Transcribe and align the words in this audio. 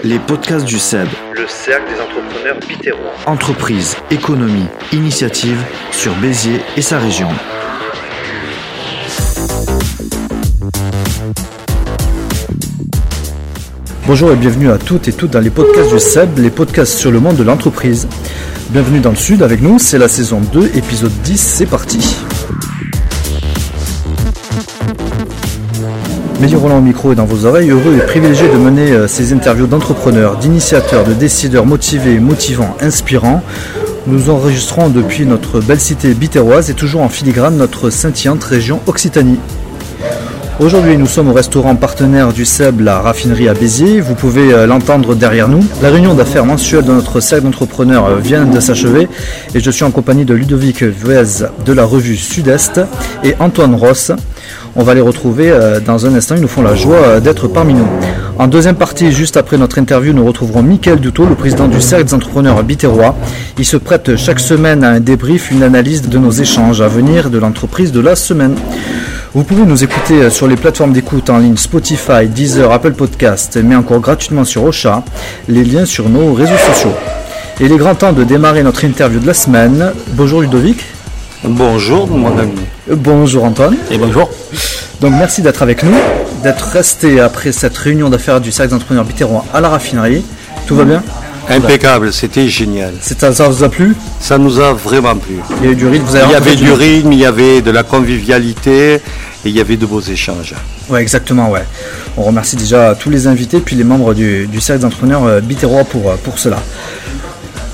Les 0.00 0.18
podcasts 0.18 0.64
du 0.64 0.78
CEB. 0.78 1.08
Le 1.34 1.46
cercle 1.46 1.92
des 1.92 2.00
entrepreneurs 2.00 2.58
bitérois. 2.68 3.12
Entreprise, 3.26 3.96
économie, 4.10 4.66
initiative 4.92 5.62
sur 5.92 6.12
Béziers 6.16 6.60
et 6.76 6.82
sa 6.82 6.98
région. 6.98 7.28
Bonjour 14.06 14.32
et 14.32 14.36
bienvenue 14.36 14.70
à 14.70 14.78
toutes 14.78 15.06
et 15.06 15.12
toutes 15.12 15.30
dans 15.30 15.40
les 15.40 15.50
podcasts 15.50 15.92
du 15.92 16.00
CEB, 16.00 16.38
les 16.38 16.50
podcasts 16.50 16.98
sur 16.98 17.12
le 17.12 17.20
monde 17.20 17.36
de 17.36 17.44
l'entreprise. 17.44 18.08
Bienvenue 18.70 19.00
dans 19.00 19.10
le 19.10 19.16
Sud 19.16 19.42
avec 19.42 19.62
nous, 19.62 19.78
c'est 19.78 19.98
la 19.98 20.08
saison 20.08 20.40
2, 20.40 20.72
épisode 20.74 21.12
10, 21.22 21.38
c'est 21.38 21.66
parti. 21.66 22.16
Média 26.42 26.58
Roland 26.58 26.78
au 26.78 26.80
micro 26.80 27.12
et 27.12 27.14
dans 27.14 27.24
vos 27.24 27.46
oreilles, 27.46 27.70
heureux 27.70 27.94
et 27.96 28.04
privilégié 28.04 28.48
de 28.48 28.56
mener 28.56 28.90
euh, 28.90 29.06
ces 29.06 29.32
interviews 29.32 29.68
d'entrepreneurs, 29.68 30.38
d'initiateurs, 30.38 31.04
de 31.04 31.12
décideurs 31.12 31.66
motivés, 31.66 32.18
motivants, 32.18 32.76
inspirants. 32.80 33.42
Nous 34.08 34.28
enregistrons 34.28 34.88
depuis 34.88 35.24
notre 35.24 35.60
belle 35.60 35.78
cité 35.78 36.14
bitéroise 36.14 36.68
et 36.68 36.74
toujours 36.74 37.02
en 37.02 37.08
filigrane 37.08 37.56
notre 37.56 37.90
scintillante 37.90 38.42
région 38.42 38.80
Occitanie. 38.88 39.38
Aujourd'hui, 40.58 40.98
nous 40.98 41.06
sommes 41.06 41.28
au 41.28 41.32
restaurant 41.32 41.76
partenaire 41.76 42.32
du 42.32 42.44
CEB, 42.44 42.80
la 42.80 42.98
raffinerie 42.98 43.48
à 43.48 43.54
Béziers. 43.54 44.00
Vous 44.00 44.14
pouvez 44.14 44.52
euh, 44.52 44.66
l'entendre 44.66 45.14
derrière 45.14 45.48
nous. 45.48 45.64
La 45.80 45.90
réunion 45.90 46.14
d'affaires 46.14 46.44
mensuelle 46.44 46.84
de 46.84 46.92
notre 46.92 47.20
cercle 47.20 47.44
d'entrepreneurs 47.44 48.06
euh, 48.06 48.16
vient 48.18 48.44
de 48.44 48.58
s'achever 48.58 49.08
et 49.54 49.60
je 49.60 49.70
suis 49.70 49.84
en 49.84 49.92
compagnie 49.92 50.24
de 50.24 50.34
Ludovic 50.34 50.82
Vuez 50.82 51.46
de 51.64 51.72
la 51.72 51.84
revue 51.84 52.16
Sud-Est 52.16 52.80
et 53.22 53.36
Antoine 53.38 53.76
Ross. 53.76 54.10
On 54.74 54.84
va 54.84 54.94
les 54.94 55.02
retrouver 55.02 55.50
euh, 55.50 55.80
dans 55.80 56.06
un 56.06 56.14
instant. 56.14 56.34
Ils 56.34 56.40
nous 56.40 56.48
font 56.48 56.62
la 56.62 56.74
joie 56.74 57.20
d'être 57.20 57.46
parmi 57.46 57.74
nous. 57.74 57.86
En 58.38 58.46
deuxième 58.46 58.76
partie, 58.76 59.12
juste 59.12 59.36
après 59.36 59.58
notre 59.58 59.78
interview, 59.78 60.14
nous 60.14 60.24
retrouverons 60.24 60.62
Mickaël 60.62 60.98
Dutot, 60.98 61.26
le 61.26 61.34
président 61.34 61.68
du 61.68 61.80
Cercle 61.80 62.06
des 62.06 62.14
entrepreneurs 62.14 62.62
bitérois. 62.62 63.14
Il 63.58 63.66
se 63.66 63.76
prête 63.76 64.16
chaque 64.16 64.40
semaine 64.40 64.82
à 64.82 64.90
un 64.90 65.00
débrief, 65.00 65.50
une 65.50 65.62
analyse 65.62 66.08
de 66.08 66.18
nos 66.18 66.30
échanges 66.30 66.80
à 66.80 66.88
venir 66.88 67.28
de 67.28 67.38
l'entreprise 67.38 67.92
de 67.92 68.00
la 68.00 68.16
semaine. 68.16 68.54
Vous 69.34 69.44
pouvez 69.44 69.64
nous 69.64 69.84
écouter 69.84 70.30
sur 70.30 70.46
les 70.46 70.56
plateformes 70.56 70.92
d'écoute 70.92 71.28
en 71.28 71.38
ligne 71.38 71.56
Spotify, 71.56 72.26
Deezer, 72.26 72.72
Apple 72.72 72.92
Podcast, 72.92 73.58
mais 73.62 73.76
encore 73.76 74.00
gratuitement 74.00 74.44
sur 74.44 74.64
Ocha, 74.64 75.02
les 75.48 75.64
liens 75.64 75.84
sur 75.84 76.08
nos 76.08 76.32
réseaux 76.32 76.58
sociaux. 76.66 76.92
Il 77.60 77.70
est 77.70 77.76
grand 77.76 77.94
temps 77.94 78.12
de 78.12 78.24
démarrer 78.24 78.62
notre 78.62 78.84
interview 78.84 79.20
de 79.20 79.26
la 79.26 79.34
semaine. 79.34 79.92
Bonjour 80.14 80.40
Ludovic. 80.40 80.84
Bonjour 81.44 82.06
mon 82.08 82.38
ami. 82.38 82.54
Bonjour 82.88 83.44
Antoine. 83.44 83.76
Et 83.90 83.98
bonjour. 83.98 84.30
Donc 85.00 85.12
merci 85.12 85.42
d'être 85.42 85.62
avec 85.62 85.82
nous, 85.82 85.94
d'être 86.44 86.62
resté 86.62 87.18
après 87.18 87.50
cette 87.50 87.76
réunion 87.76 88.08
d'affaires 88.08 88.40
du 88.40 88.52
cercle 88.52 88.70
d'entrepreneurs 88.70 89.04
bitérois 89.04 89.44
à 89.52 89.60
la 89.60 89.68
raffinerie. 89.68 90.24
Tout 90.66 90.76
va 90.76 90.84
bien? 90.84 91.02
Impeccable, 91.48 92.12
c'était 92.12 92.46
génial. 92.46 92.94
Ça, 93.00 93.32
ça 93.32 93.48
vous 93.48 93.64
a 93.64 93.68
plu? 93.68 93.96
Ça 94.20 94.38
nous 94.38 94.60
a 94.60 94.72
vraiment 94.72 95.16
plu. 95.16 95.34
Il 95.60 95.66
y 95.66 95.68
a 95.70 95.72
eu 95.72 95.74
du 95.74 95.88
rythme, 95.88 96.04
vous 96.04 96.14
avez 96.14 96.26
Il 96.26 96.30
y 96.30 96.34
avait 96.36 96.54
du 96.54 96.70
rythme, 96.70 97.12
il 97.12 97.18
y 97.18 97.26
avait 97.26 97.60
de 97.60 97.72
la 97.72 97.82
convivialité 97.82 98.94
et 98.94 99.00
il 99.44 99.50
y 99.50 99.60
avait 99.60 99.76
de 99.76 99.84
beaux 99.84 100.00
échanges. 100.00 100.54
Ouais, 100.88 101.02
exactement, 101.02 101.50
ouais. 101.50 101.64
On 102.16 102.22
remercie 102.22 102.54
déjà 102.54 102.94
tous 102.94 103.10
les 103.10 103.26
invités 103.26 103.58
puis 103.58 103.74
les 103.74 103.82
membres 103.82 104.14
du, 104.14 104.46
du 104.46 104.60
cercle 104.60 104.82
d'entrepreneurs 104.82 105.24
euh, 105.24 105.40
bitérois 105.40 105.82
pour, 105.82 106.08
euh, 106.08 106.14
pour 106.22 106.38
cela. 106.38 106.58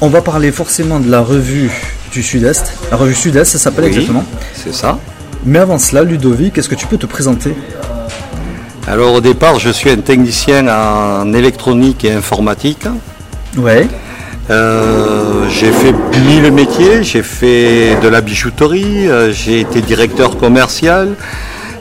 On 0.00 0.08
va 0.08 0.22
parler 0.22 0.52
forcément 0.52 1.00
de 1.00 1.10
la 1.10 1.20
revue 1.20 1.70
du 2.10 2.22
Sud-Est. 2.22 2.72
La 2.90 2.96
revue 2.96 3.14
Sud-Est, 3.14 3.44
ça 3.44 3.58
s'appelle 3.58 3.84
Oui, 3.84 3.90
exactement. 3.90 4.24
C'est 4.54 4.74
ça. 4.74 4.98
Mais 5.44 5.58
avant 5.58 5.78
cela, 5.78 6.02
Ludovic, 6.02 6.58
est-ce 6.58 6.68
que 6.68 6.74
tu 6.74 6.86
peux 6.86 6.98
te 6.98 7.06
présenter? 7.06 7.54
Alors 8.86 9.12
au 9.12 9.20
départ, 9.20 9.58
je 9.58 9.70
suis 9.70 9.90
un 9.90 9.98
technicien 9.98 10.66
en 10.66 11.32
électronique 11.34 12.04
et 12.04 12.12
informatique. 12.12 12.86
Ouais. 13.56 13.86
Euh, 14.50 15.46
j'ai 15.50 15.70
fait 15.72 15.92
mille 16.26 16.50
métiers, 16.50 17.02
j'ai 17.02 17.22
fait 17.22 17.96
de 18.02 18.08
la 18.08 18.22
bijouterie, 18.22 19.06
euh, 19.06 19.30
j'ai 19.30 19.60
été 19.60 19.82
directeur 19.82 20.38
commercial. 20.38 21.14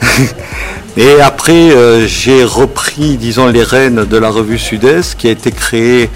Et 0.97 1.22
après, 1.22 1.72
euh, 1.72 2.07
j'ai 2.07 2.44
repris, 2.44 3.18
disons, 3.18 3.47
les 3.47 3.63
rênes 3.63 4.03
de 4.03 4.18
la 4.18 4.30
revue 4.30 4.57
Sud-Est, 4.57 5.16
qui 5.16 5.28
a 5.28 5.31
été 5.31 5.51
créée 5.51 6.09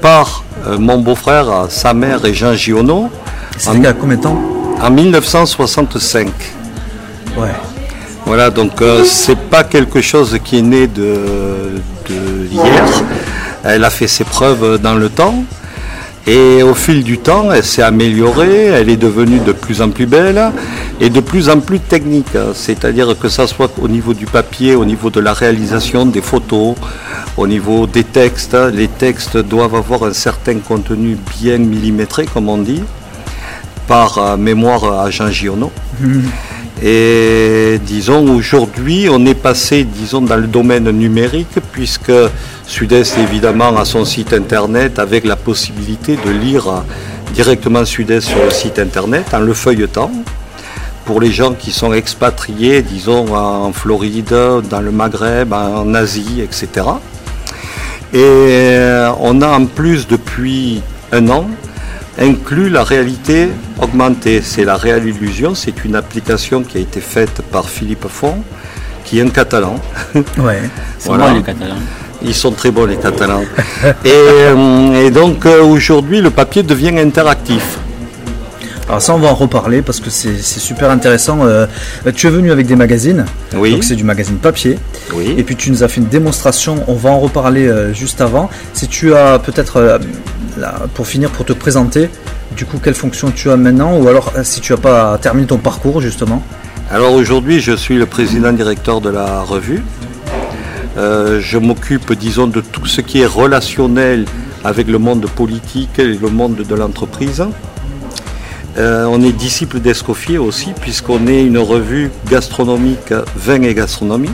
par 0.00 0.44
mon 0.78 0.98
beau-frère, 0.98 1.66
sa 1.68 1.92
mère 1.92 2.24
et 2.24 2.32
Jean 2.32 2.54
Giono, 2.54 3.10
C'était 3.58 3.76
il 3.76 3.82
y 3.82 3.86
a 3.86 3.92
combien 3.92 4.16
de 4.16 4.22
temps 4.22 4.40
en 4.80 4.90
1965. 4.90 6.28
Ouais. 7.36 7.48
Voilà, 8.26 8.50
donc 8.50 8.80
euh, 8.82 9.04
c'est 9.04 9.38
pas 9.38 9.64
quelque 9.64 10.00
chose 10.00 10.38
qui 10.44 10.58
est 10.58 10.62
né 10.62 10.86
de, 10.86 11.80
de 12.08 12.46
hier. 12.50 12.84
Elle 13.64 13.84
a 13.84 13.90
fait 13.90 14.08
ses 14.08 14.24
preuves 14.24 14.78
dans 14.80 14.94
le 14.94 15.08
temps. 15.08 15.44
Et 16.26 16.62
au 16.62 16.74
fil 16.74 17.02
du 17.02 17.18
temps, 17.18 17.50
elle 17.50 17.64
s'est 17.64 17.82
améliorée, 17.82 18.66
elle 18.66 18.88
est 18.88 18.96
devenue 18.96 19.40
de 19.40 19.50
plus 19.50 19.82
en 19.82 19.90
plus 19.90 20.06
belle 20.06 20.52
et 21.00 21.10
de 21.10 21.18
plus 21.18 21.48
en 21.48 21.58
plus 21.58 21.80
technique. 21.80 22.36
C'est-à-dire 22.54 23.18
que 23.18 23.28
ça 23.28 23.48
soit 23.48 23.72
au 23.80 23.88
niveau 23.88 24.14
du 24.14 24.26
papier, 24.26 24.76
au 24.76 24.84
niveau 24.84 25.10
de 25.10 25.18
la 25.18 25.32
réalisation 25.32 26.06
des 26.06 26.20
photos, 26.20 26.76
au 27.36 27.48
niveau 27.48 27.88
des 27.88 28.04
textes. 28.04 28.56
Les 28.72 28.86
textes 28.86 29.36
doivent 29.36 29.74
avoir 29.74 30.04
un 30.04 30.12
certain 30.12 30.58
contenu 30.60 31.16
bien 31.40 31.58
millimétré, 31.58 32.26
comme 32.32 32.48
on 32.48 32.58
dit, 32.58 32.84
par 33.86 34.18
euh, 34.18 34.36
mémoire 34.36 35.00
à 35.00 35.10
Jean 35.10 35.30
Giono. 35.30 35.70
Et 36.84 37.78
disons, 37.86 38.28
aujourd'hui, 38.34 39.06
on 39.08 39.24
est 39.24 39.34
passé, 39.34 39.84
disons, 39.84 40.20
dans 40.20 40.36
le 40.36 40.48
domaine 40.48 40.90
numérique, 40.90 41.60
puisque 41.70 42.12
Sud-Est, 42.66 43.18
évidemment, 43.18 43.76
a 43.76 43.84
son 43.84 44.04
site 44.04 44.32
internet 44.32 44.98
avec 44.98 45.24
la 45.24 45.36
possibilité 45.36 46.16
de 46.16 46.30
lire 46.30 46.82
directement 47.34 47.84
Sud-Est 47.84 48.26
sur 48.26 48.42
le 48.42 48.50
site 48.50 48.80
internet 48.80 49.32
en 49.32 49.38
le 49.38 49.54
feuilletant. 49.54 50.10
Pour 51.04 51.20
les 51.20 51.30
gens 51.30 51.52
qui 51.52 51.70
sont 51.70 51.92
expatriés, 51.92 52.82
disons, 52.82 53.32
en 53.34 53.72
Floride, 53.72 54.34
dans 54.68 54.80
le 54.80 54.90
Maghreb, 54.90 55.52
en 55.52 55.94
Asie, 55.94 56.40
etc. 56.40 56.68
Et 58.12 58.18
euh, 58.18 59.10
on 59.20 59.40
a 59.40 59.48
en 59.48 59.66
plus, 59.66 60.06
depuis 60.06 60.82
un 61.12 61.28
an, 61.28 61.46
inclut 62.18 62.68
la 62.68 62.84
réalité 62.84 63.48
augmentée. 63.80 64.40
C'est 64.42 64.64
la 64.64 64.76
réelle 64.76 65.06
illusion, 65.06 65.54
c'est 65.54 65.84
une 65.84 65.96
application 65.96 66.62
qui 66.62 66.78
a 66.78 66.80
été 66.80 67.00
faite 67.00 67.42
par 67.50 67.68
Philippe 67.68 68.06
Font, 68.08 68.42
qui 69.04 69.18
est 69.18 69.22
un 69.22 69.28
catalan. 69.28 69.76
Ouais. 70.38 70.60
Voilà. 71.04 71.34
Ils 72.24 72.34
sont 72.34 72.52
très 72.52 72.70
bons 72.70 72.86
les 72.86 72.96
Catalans. 72.96 73.42
et, 74.04 74.08
euh, 74.08 75.06
et 75.06 75.10
donc 75.10 75.44
euh, 75.44 75.60
aujourd'hui 75.64 76.20
le 76.20 76.30
papier 76.30 76.62
devient 76.62 76.96
interactif. 76.98 77.78
Alors 78.88 79.00
ça, 79.00 79.14
on 79.14 79.18
va 79.18 79.28
en 79.28 79.34
reparler 79.34 79.80
parce 79.80 80.00
que 80.00 80.10
c'est 80.10 80.40
super 80.42 80.90
intéressant. 80.90 81.44
Euh, 81.44 81.66
tu 82.14 82.26
es 82.26 82.30
venu 82.30 82.50
avec 82.50 82.66
des 82.66 82.76
magazines. 82.76 83.24
Oui. 83.54 83.72
Donc 83.72 83.84
c'est 83.84 83.96
du 83.96 84.04
magazine 84.04 84.36
papier. 84.36 84.78
Oui. 85.14 85.34
Et 85.36 85.44
puis 85.44 85.56
tu 85.56 85.70
nous 85.70 85.82
as 85.82 85.88
fait 85.88 86.00
une 86.00 86.08
démonstration. 86.08 86.84
On 86.88 86.94
va 86.94 87.10
en 87.10 87.20
reparler 87.20 87.68
euh, 87.68 87.94
juste 87.94 88.20
avant. 88.20 88.50
Si 88.74 88.88
tu 88.88 89.14
as 89.14 89.38
peut-être, 89.38 89.76
euh, 89.76 89.98
pour 90.94 91.06
finir, 91.06 91.30
pour 91.30 91.44
te 91.44 91.52
présenter, 91.52 92.10
du 92.56 92.66
coup, 92.66 92.78
quelle 92.82 92.94
fonction 92.94 93.30
tu 93.30 93.50
as 93.50 93.56
maintenant 93.56 93.96
Ou 93.96 94.08
alors, 94.08 94.32
si 94.42 94.60
tu 94.60 94.72
n'as 94.72 94.78
pas 94.78 95.16
terminé 95.18 95.46
ton 95.46 95.58
parcours, 95.58 96.00
justement? 96.00 96.42
Alors 96.90 97.12
aujourd'hui 97.12 97.60
je 97.60 97.72
suis 97.72 97.96
le 97.96 98.04
président 98.04 98.52
directeur 98.52 99.00
de 99.00 99.08
la 99.08 99.40
revue. 99.40 99.82
Je 100.96 101.56
m'occupe 101.56 102.12
disons 102.12 102.48
de 102.48 102.60
tout 102.60 102.84
ce 102.84 103.00
qui 103.00 103.22
est 103.22 103.26
relationnel 103.26 104.26
avec 104.62 104.88
le 104.88 104.98
monde 104.98 105.26
politique 105.30 105.98
et 105.98 106.04
le 106.04 106.28
monde 106.28 106.56
de 106.56 106.74
l'entreprise. 106.74 107.42
Euh, 108.78 109.04
on 109.10 109.22
est 109.22 109.32
disciple 109.32 109.80
d'Escoffier 109.80 110.38
aussi, 110.38 110.72
puisqu'on 110.80 111.26
est 111.26 111.44
une 111.44 111.58
revue 111.58 112.10
gastronomique, 112.30 113.12
vin 113.36 113.62
et 113.62 113.74
gastronomie. 113.74 114.30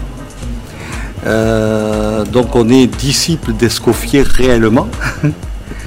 Euh, 1.26 2.24
donc 2.24 2.54
on 2.54 2.68
est 2.68 2.86
disciple 2.86 3.52
d'Escoffier 3.52 4.22
réellement. 4.22 4.88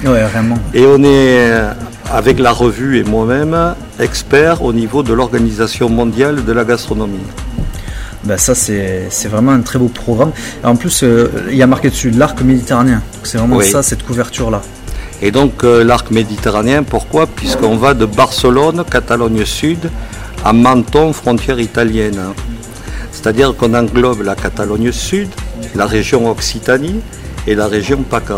Ouais, 0.04 0.24
vraiment. 0.24 0.58
Et 0.74 0.84
on 0.88 1.04
est, 1.04 1.52
euh, 1.52 1.74
avec 2.12 2.40
la 2.40 2.52
revue 2.52 2.98
et 2.98 3.04
moi-même, 3.04 3.75
expert 4.00 4.64
au 4.64 4.74
niveau 4.74 5.04
de 5.04 5.14
l'Organisation 5.14 5.90
mondiale 5.90 6.44
de 6.44 6.52
la 6.52 6.66
gastronomie. 6.66 7.20
Ben, 8.24 8.36
ça, 8.38 8.56
c'est 8.56 9.10
vraiment 9.30 9.52
un 9.52 9.62
très 9.62 9.78
beau 9.78 9.90
programme. 9.90 10.31
Et 10.64 10.66
en 10.66 10.75
plus, 10.75 11.04
euh, 11.04 11.28
il 11.52 11.56
y 11.56 11.62
a 11.62 11.68
marqué 11.68 11.92
dessus 11.92 12.10
l'arc 12.10 12.42
méditerranéen. 12.42 13.04
C'est 13.22 13.38
vraiment 13.38 13.58
Oui. 13.58 13.66
ça, 13.66 13.84
cette 13.84 14.04
couverture-là. 14.04 14.64
Et 15.22 15.32
donc 15.32 15.64
euh, 15.64 15.84
l'arc 15.84 16.12
méditerranéen, 16.12 16.84
pourquoi? 16.84 17.28
Puisqu'on 17.28 17.78
va 17.78 17.94
de 17.94 18.06
Barcelone, 18.06 18.84
Catalogne 18.90 19.46
Sud, 19.46 19.90
à 20.44 20.54
Menton, 20.54 21.14
frontière 21.14 21.60
italienne. 21.60 22.20
C'est-à-dire 23.12 23.56
qu'on 23.56 23.74
englobe 23.74 24.24
la 24.24 24.36
Catalogne 24.36 24.92
Sud, 24.92 25.30
la 25.76 25.86
région 25.86 26.30
Occitanie 26.30 27.02
et 27.46 27.54
la 27.54 27.68
région 27.68 27.98
PACA. 28.02 28.38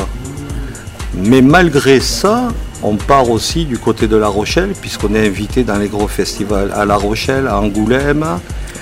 Mais 1.16 1.42
malgré 1.42 2.00
ça, 2.00 2.50
on 2.82 2.96
part 2.96 3.30
aussi 3.30 3.66
du 3.66 3.78
côté 3.78 4.08
de 4.08 4.18
La 4.18 4.28
Rochelle, 4.28 4.74
puisqu'on 4.80 5.16
est 5.16 5.26
invité 5.26 5.64
dans 5.64 5.78
les 5.78 5.88
gros 5.88 6.08
festivals 6.08 6.72
à 6.76 6.86
La 6.86 6.96
Rochelle, 6.96 7.48
à 7.48 7.60
Angoulême. 7.60 8.26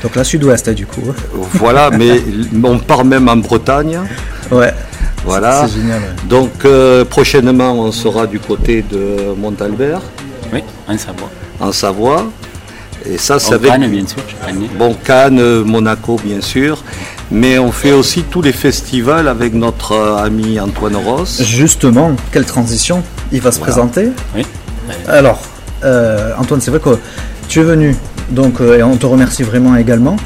Donc 0.02 0.16
la 0.16 0.24
sud-ouest, 0.24 0.70
du 0.72 0.88
coup. 0.88 1.04
Voilà, 1.54 1.92
mais 1.92 2.24
on 2.64 2.80
part 2.80 3.06
même 3.06 3.30
en 3.30 3.38
Bretagne. 3.38 4.00
Ouais. 4.50 4.74
Voilà. 5.26 5.68
C'est 5.68 5.80
génial. 5.80 6.00
ouais. 6.00 6.28
Donc 6.30 6.52
euh, 6.66 7.06
prochainement, 7.06 7.74
on 7.74 7.92
sera 7.92 8.28
du 8.28 8.40
côté 8.40 8.84
de 8.90 9.34
Montalbert, 9.38 10.02
Oui, 10.54 10.64
en 10.88 10.98
Savoie. 10.98 11.30
en 11.60 11.72
Savoie. 11.72 12.26
Et 13.04 13.18
ça, 13.18 13.40
c'est 13.40 13.52
Au 13.52 13.56
avec 13.56 13.72
Cannes, 13.72 13.90
bien 13.90 14.06
sûr, 14.06 14.20
bon, 14.78 14.96
Cannes, 15.04 15.62
Monaco, 15.64 16.20
bien 16.24 16.40
sûr. 16.40 16.84
Mais 17.32 17.58
on 17.58 17.72
fait 17.72 17.94
aussi 17.94 18.22
tous 18.24 18.44
les 18.44 18.52
festivals 18.52 19.28
avec 19.28 19.54
notre 19.56 19.94
euh, 19.94 20.18
ami 20.24 20.60
Antoine 20.60 20.96
Ross. 20.98 21.42
Justement, 21.42 22.12
quelle 22.32 22.46
transition 22.46 23.02
Il 23.32 23.42
va 23.42 23.52
se 23.52 23.58
Voilà. 23.58 23.74
présenter. 23.74 24.10
Oui. 24.36 24.46
Alors, 25.08 25.40
euh, 25.84 26.32
Antoine, 26.38 26.62
c'est 26.62 26.70
vrai 26.70 26.80
que 26.80 27.00
tu 27.48 27.62
es 27.62 27.64
venu, 27.64 27.96
donc, 28.30 28.62
euh, 28.62 28.78
et 28.78 28.84
on 28.84 28.96
te 28.98 29.06
remercie 29.08 29.42
vraiment 29.44 29.76
également. 29.78 30.18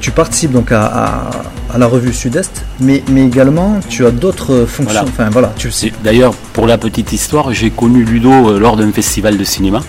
Tu 0.00 0.12
participes 0.12 0.52
donc 0.52 0.70
à, 0.72 0.84
à- 0.84 1.30
à 1.72 1.78
la 1.78 1.86
revue 1.86 2.12
Sud-Est, 2.12 2.64
mais, 2.80 3.02
mais 3.08 3.24
également 3.26 3.80
tu 3.88 4.04
as 4.06 4.10
d'autres 4.10 4.64
fonctions. 4.66 4.84
Voilà. 4.84 5.04
Enfin 5.04 5.30
voilà, 5.30 5.52
tu 5.56 5.70
sais. 5.70 5.88
C'est- 5.88 6.02
D'ailleurs, 6.04 6.34
pour 6.52 6.66
la 6.66 6.78
petite 6.78 7.12
histoire, 7.12 7.52
j'ai 7.52 7.70
connu 7.70 8.04
Ludo 8.04 8.30
euh, 8.32 8.58
lors 8.58 8.76
d'un 8.76 8.90
festival 8.92 9.36
de 9.38 9.44
cinéma 9.44 9.80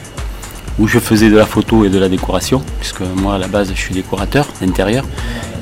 où 0.80 0.88
je 0.88 1.00
faisais 1.00 1.30
de 1.30 1.36
la 1.38 1.46
photo 1.46 1.84
et 1.86 1.90
de 1.90 2.00
la 2.00 2.08
décoration, 2.10 2.62
puisque 2.80 3.02
moi 3.18 3.36
à 3.36 3.38
la 3.38 3.48
base 3.48 3.70
je 3.76 3.80
suis 3.80 3.94
décorateur 3.94 4.48
d'intérieur 4.62 5.04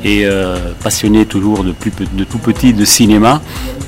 et 0.04 0.21
euh, 0.25 0.57
passionné 0.83 1.25
toujours 1.25 1.63
de, 1.63 1.71
plus, 1.71 1.92
pe- 1.92 2.04
de 2.13 2.24
tout 2.24 2.38
petit 2.38 2.74
de 2.74 2.86
cinéma. 2.86 3.42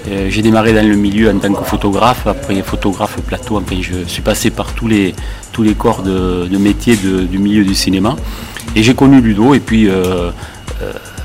Euh, 0.09 0.27
j'ai 0.29 0.41
démarré 0.41 0.73
dans 0.73 0.85
le 0.85 0.95
milieu 0.95 1.29
en 1.29 1.37
tant 1.37 1.53
que 1.53 1.63
photographe, 1.63 2.25
après 2.25 2.61
photographe 2.63 3.17
plateau, 3.27 3.57
enfin 3.57 3.77
je 3.81 4.03
suis 4.07 4.23
passé 4.23 4.49
par 4.49 4.73
tous 4.73 4.87
les, 4.87 5.13
tous 5.51 5.61
les 5.63 5.75
corps 5.75 6.01
de, 6.01 6.47
de 6.47 6.57
métier 6.57 6.95
de- 6.97 7.21
du 7.21 7.37
milieu 7.37 7.63
du 7.63 7.75
cinéma. 7.75 8.15
Et 8.75 8.81
j'ai 8.83 8.95
connu 8.95 9.21
Ludo 9.21 9.53
et 9.53 9.59
puis 9.59 9.87
euh, 9.87 10.31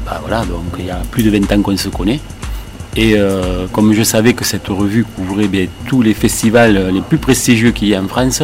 bah 0.06 0.20
voilà, 0.20 0.44
donc 0.44 0.62
il 0.78 0.86
y 0.86 0.90
a 0.90 1.00
plus 1.10 1.24
de 1.24 1.30
20 1.30 1.52
ans 1.52 1.62
qu'on 1.62 1.76
se 1.76 1.88
connaît. 1.88 2.20
Et 2.96 3.14
euh, 3.16 3.66
comme 3.72 3.92
je 3.92 4.04
savais 4.04 4.32
que 4.34 4.44
cette 4.44 4.68
revue 4.68 5.04
couvrait 5.04 5.68
tous 5.86 6.00
les 6.00 6.14
festivals 6.14 6.90
les 6.94 7.00
plus 7.00 7.18
prestigieux 7.18 7.72
qu'il 7.72 7.88
y 7.88 7.94
a 7.94 8.00
en 8.00 8.06
France, 8.06 8.42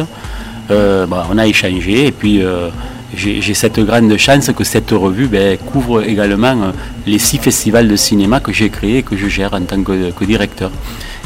euh, 0.69 1.07
bah, 1.07 1.25
on 1.31 1.37
a 1.37 1.47
échangé. 1.47 2.07
Et 2.07 2.11
puis 2.11 2.43
euh, 2.43 2.69
j'ai 3.15 3.53
cette 3.53 3.79
grande 3.79 4.15
chance 4.17 4.51
que 4.55 4.65
cette 4.65 4.91
revue 4.91 5.27
ben, 5.27 5.57
couvre 5.57 6.03
également 6.03 6.73
les 7.07 7.17
six 7.17 7.37
festivals 7.37 7.87
de 7.87 7.95
cinéma 7.95 8.41
que 8.41 8.51
j'ai 8.51 8.69
créés 8.69 8.97
et 8.97 9.03
que 9.03 9.15
je 9.15 9.27
gère 9.27 9.53
en 9.53 9.61
tant 9.61 9.81
que, 9.81 10.25
directeur. 10.25 10.69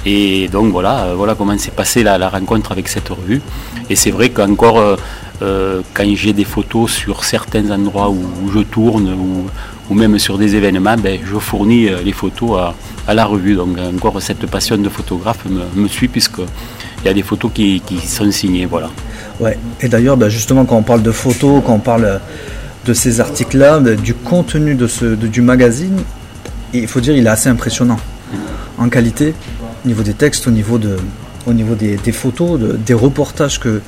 Et 0.06 0.48
donc 0.50 0.72
voilà, 0.72 1.14
voilà 1.16 1.34
comment 1.34 1.58
s'est 1.58 1.72
passée 1.72 2.04
la 2.04 2.30
rencontre 2.30 2.72
avec 2.72 2.88
cette 2.88 3.10
revue. 3.10 3.42
Et 3.90 3.96
c'est 3.96 4.12
vrai 4.12 4.30
qu'encore 4.30 4.98
euh, 5.42 5.82
quand 5.94 6.06
j'ai 6.16 6.34
des 6.34 6.44
photos 6.44 6.92
sur 6.92 7.24
certains 7.24 7.70
endroits 7.72 8.10
où, 8.10 8.52
je 8.54 8.60
tourne 8.60 9.10
ou, 9.90 9.94
même 9.94 10.20
sur 10.20 10.38
des 10.38 10.56
événements, 10.56 10.98
ben, 10.98 11.20
je 11.24 11.38
fournis 11.38 11.88
euh, 11.88 11.98
les 12.04 12.12
photos 12.12 12.74
à, 13.08 13.14
la 13.14 13.26
revue. 13.26 13.56
Donc 13.56 13.78
encore 13.80 14.22
cette 14.22 14.46
passion 14.48 14.78
de 14.78 14.90
photographe 14.90 15.46
me, 15.76 15.88
suit 15.88 16.08
puisque 16.08 16.40
il 16.40 17.06
y 17.06 17.10
a 17.10 17.14
des 17.14 17.24
photos 17.24 17.52
qui, 17.54 17.82
sont 18.06 18.32
signées. 18.32 18.66
Voilà. 18.66 18.90
Ouais. 19.40 19.58
Et 19.82 19.88
d'ailleurs, 19.88 20.18
bah, 20.18 20.30
justement, 20.30 20.66
quand 20.66 20.78
on 20.78 20.84
parle 20.84 21.04
de 21.04 21.12
photos, 21.12 21.62
quand 21.66 21.74
on 21.74 21.80
parle 21.80 22.20
de 22.86 22.94
ces 22.94 23.22
articles-là, 23.22 23.80
bah, 23.80 23.96
du 23.96 24.14
contenu 24.14 24.76
de 24.76 24.88
ce, 24.88 25.06
du 25.06 25.42
magazine, 25.42 25.98
il 26.74 26.88
faut 26.88 27.00
dire 27.00 27.16
il 27.16 27.26
est 27.26 27.30
assez 27.30 27.50
impressionnant 27.50 28.00
en 28.78 28.90
qualité, 28.90 29.34
au 29.84 29.88
niveau 29.88 30.04
des 30.04 30.14
textes, 30.14 30.48
au 30.48 30.52
niveau, 30.52 30.78
de, 30.78 30.98
au 31.48 31.54
niveau 31.54 31.74
des, 31.76 31.96
des 31.98 32.12
photos, 32.12 32.60
de- 32.60 32.74
des 32.74 32.94
reportages 32.94 33.60
que, 33.60 33.82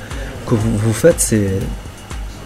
que 0.46 0.54
vous, 0.54 0.76
vous 0.78 0.92
faites. 0.92 1.20
C'est, 1.20 1.50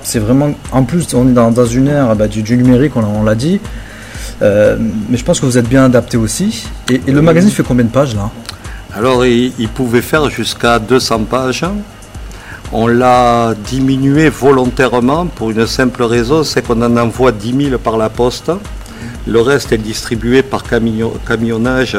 c'est 0.03 0.19
vraiment. 0.19 0.53
En 0.73 0.83
plus, 0.85 1.15
on 1.15 1.29
est 1.29 1.33
dans, 1.33 1.51
dans 1.51 1.67
une 1.67 1.89
ère 1.89 2.15
bah, 2.17 2.29
du, 2.29 2.43
du 2.43 2.57
numérique, 2.57 2.93
on, 2.97 3.01
l'a- 3.01 3.09
on 3.09 3.23
l'a 3.23 3.35
dit. 3.35 3.61
Euh, 4.43 4.77
mais 5.09 5.17
je 5.17 5.25
pense 5.25 5.41
que 5.41 5.47
vous 5.47 5.57
êtes 5.59 5.69
bien 5.69 5.85
adapté 5.85 6.17
aussi. 6.17 6.67
Et, 6.91 7.01
et 7.07 7.13
le 7.13 7.23
magazine 7.23 7.51
fait 7.51 7.63
combien 7.63 7.85
de 7.85 7.91
pages 7.91 8.15
là? 8.17 8.31
Alors, 8.95 9.25
il, 9.25 9.53
il 9.59 9.69
pouvait 9.69 10.03
faire 10.03 10.29
jusqu'à 10.31 10.79
200 10.79 11.25
pages. 11.25 11.65
On 12.73 12.87
l'a 12.89 13.55
diminué 13.69 14.29
volontairement 14.29 15.27
pour 15.27 15.51
une 15.51 15.67
simple 15.67 16.03
raison, 16.03 16.43
c'est 16.43 16.63
qu'on 16.67 16.83
en 16.83 16.97
envoie 16.97 17.31
10 17.31 17.67
000 17.71 17.79
par 17.79 17.97
la 17.97 18.09
poste. 18.09 18.51
Le 19.27 19.41
reste 19.41 19.71
est 19.73 19.79
distribué 19.79 20.43
par 20.43 20.65
camio- 20.65 21.15
camionnage 21.27 21.97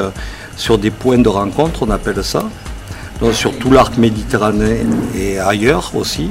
sur 0.58 0.78
des 0.78 0.92
points 0.92 1.18
de 1.18 1.30
rencontre, 1.30 1.84
on 1.84 1.90
appelle 1.92 2.24
ça. 2.24 2.44
Donc 3.22 3.34
sur 3.34 3.58
tout 3.58 3.72
l'arc 3.72 3.98
méditerranéen 3.98 4.86
et 5.18 5.40
ailleurs 5.40 5.92
aussi. 5.96 6.30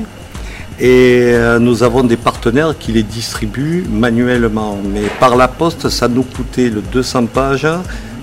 Et 0.80 1.30
euh, 1.32 1.58
nous 1.60 1.82
avons 1.84 2.02
des 2.02 2.16
partenaires 2.16 2.74
qui 2.78 2.92
les 2.92 3.04
distribuent 3.04 3.84
manuellement. 3.88 4.76
Mais 4.92 5.02
par 5.20 5.36
la 5.36 5.46
poste, 5.48 5.88
ça 5.88 6.08
nous 6.08 6.24
coûtait 6.24 6.68
le 6.68 6.82
200 6.82 7.26
pages 7.26 7.66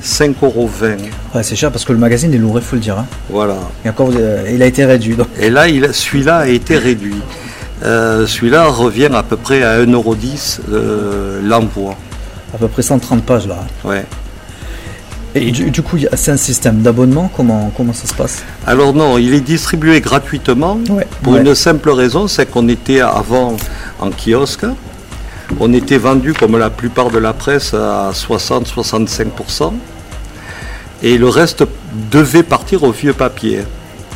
5,20 0.03 0.33
euros. 0.43 0.69
Ouais, 1.33 1.43
c'est 1.43 1.55
cher 1.55 1.71
parce 1.71 1.85
que 1.85 1.93
le 1.93 1.99
magazine 1.99 2.33
est 2.33 2.37
lourd, 2.37 2.57
il 2.57 2.61
faut 2.63 2.75
le 2.75 2.81
dire. 2.81 2.97
hein. 2.99 3.05
Voilà. 3.29 3.55
Et 3.85 3.89
encore, 3.89 4.09
euh, 4.15 4.43
il 4.53 4.61
a 4.61 4.65
été 4.65 4.83
réduit. 4.85 5.15
donc. 5.15 5.27
Et 5.39 5.49
là, 5.49 5.67
il- 5.69 5.93
celui-là 5.93 6.37
a 6.39 6.47
été 6.47 6.77
réduit. 6.77 7.15
Euh, 7.83 8.27
celui-là 8.27 8.65
revient 8.67 9.09
à 9.13 9.23
peu 9.23 9.37
près 9.37 9.63
à 9.63 9.79
1,10€ 9.79 10.59
euh, 10.71 11.39
l'envoi. 11.43 11.95
à 12.53 12.57
peu 12.57 12.67
près 12.67 12.81
130 12.81 13.23
pages 13.23 13.47
là. 13.47 13.65
Ouais. 13.85 14.03
Et 15.33 15.51
du, 15.51 15.71
du 15.71 15.81
coup, 15.81 15.97
c'est 16.15 16.31
un 16.31 16.37
système 16.37 16.81
d'abonnement 16.81 17.31
comment, 17.35 17.71
comment 17.77 17.93
ça 17.93 18.05
se 18.07 18.13
passe? 18.13 18.43
Alors 18.67 18.93
non, 18.93 19.17
il 19.17 19.33
est 19.33 19.39
distribué 19.41 20.01
gratuitement 20.01 20.77
Ouais. 20.89 21.07
pour 21.23 21.33
Ouais. 21.33 21.41
une 21.41 21.55
simple 21.55 21.89
raison, 21.91 22.27
c'est 22.27 22.45
qu'on 22.49 22.67
était 22.67 22.99
avant 22.99 23.55
en 23.99 24.09
kiosque. 24.11 24.65
On 25.59 25.71
était 25.73 25.97
vendu 25.97 26.33
comme 26.33 26.57
la 26.57 26.69
plupart 26.69 27.09
de 27.11 27.17
la 27.17 27.33
presse 27.33 27.73
à 27.73 28.11
60-65%. 28.13 29.73
Et 31.03 31.17
le 31.17 31.29
reste 31.29 31.63
devait 32.11 32.43
partir 32.43 32.83
au 32.83 32.91
vieux 32.91 33.13
papier. 33.13 33.61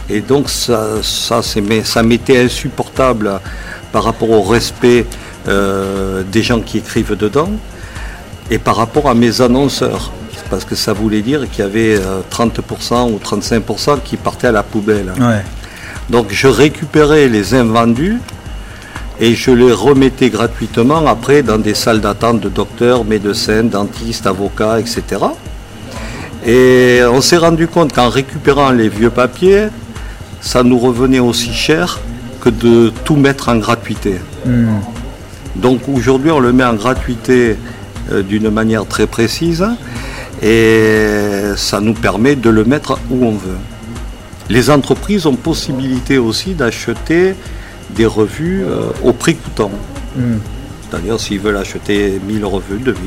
Et 0.09 0.21
donc 0.21 0.49
ça, 0.49 1.01
ça 1.01 2.03
m'était 2.03 2.37
insupportable 2.43 3.39
par 3.91 4.03
rapport 4.03 4.29
au 4.29 4.43
respect 4.43 5.05
euh, 5.47 6.23
des 6.31 6.43
gens 6.43 6.59
qui 6.59 6.77
écrivent 6.79 7.15
dedans 7.17 7.49
et 8.51 8.59
par 8.59 8.75
rapport 8.75 9.09
à 9.09 9.15
mes 9.15 9.41
annonceurs. 9.41 10.11
Parce 10.49 10.65
que 10.65 10.75
ça 10.75 10.93
voulait 10.93 11.21
dire 11.21 11.49
qu'il 11.49 11.59
y 11.59 11.67
avait 11.67 11.95
euh, 11.95 12.21
30% 12.31 13.11
ou 13.11 13.19
35% 13.23 14.01
qui 14.03 14.17
partaient 14.17 14.47
à 14.47 14.51
la 14.51 14.63
poubelle. 14.63 15.11
Ouais. 15.19 15.43
Donc 16.09 16.27
je 16.29 16.47
récupérais 16.47 17.27
les 17.27 17.55
invendus 17.55 18.19
et 19.19 19.33
je 19.33 19.51
les 19.51 19.71
remettais 19.71 20.29
gratuitement 20.29 21.05
après 21.07 21.41
dans 21.41 21.57
des 21.57 21.73
salles 21.73 22.01
d'attente 22.01 22.41
de 22.41 22.49
docteurs, 22.49 23.05
médecins, 23.05 23.63
dentistes, 23.63 24.27
avocats, 24.27 24.79
etc. 24.79 25.03
Et 26.45 27.01
on 27.11 27.21
s'est 27.21 27.37
rendu 27.37 27.67
compte 27.67 27.91
qu'en 27.93 28.09
récupérant 28.09 28.69
les 28.69 28.89
vieux 28.89 29.09
papiers, 29.09 29.67
ça 30.41 30.61
nous 30.61 30.77
revenait 30.77 31.19
aussi 31.19 31.53
cher 31.53 31.99
que 32.39 32.49
de 32.49 32.93
tout 33.03 33.15
mettre 33.15 33.49
en 33.49 33.57
gratuité. 33.57 34.19
Hmm. 34.45 34.77
Donc 35.55 35.89
aujourd'hui, 35.91 36.29
on 36.29 36.39
le 36.39 36.53
met 36.53 36.65
en 36.65 36.75
gratuité 36.75 37.55
euh, 38.11 38.21
d'une 38.21 38.51
manière 38.51 38.85
très 38.85 39.07
précise 39.07 39.65
et 40.45 41.55
ça 41.57 41.81
nous 41.81 41.95
permet 41.95 42.35
de 42.35 42.51
le 42.51 42.63
mettre 42.63 42.99
où 43.09 43.25
on 43.25 43.31
veut. 43.31 43.57
Les 44.47 44.69
entreprises 44.69 45.25
ont 45.25 45.35
possibilité 45.35 46.19
aussi 46.19 46.53
d'acheter 46.53 47.33
des 47.89 48.05
revues 48.05 48.63
euh, 48.63 48.83
au 49.03 49.11
prix 49.11 49.35
coûtant. 49.35 49.71
Hmm. 50.15 50.37
C'est-à-dire 50.83 51.19
s'ils 51.19 51.39
veulent 51.39 51.57
acheter 51.57 52.21
1000 52.27 52.45
revues, 52.45 52.77
2000, 52.77 52.97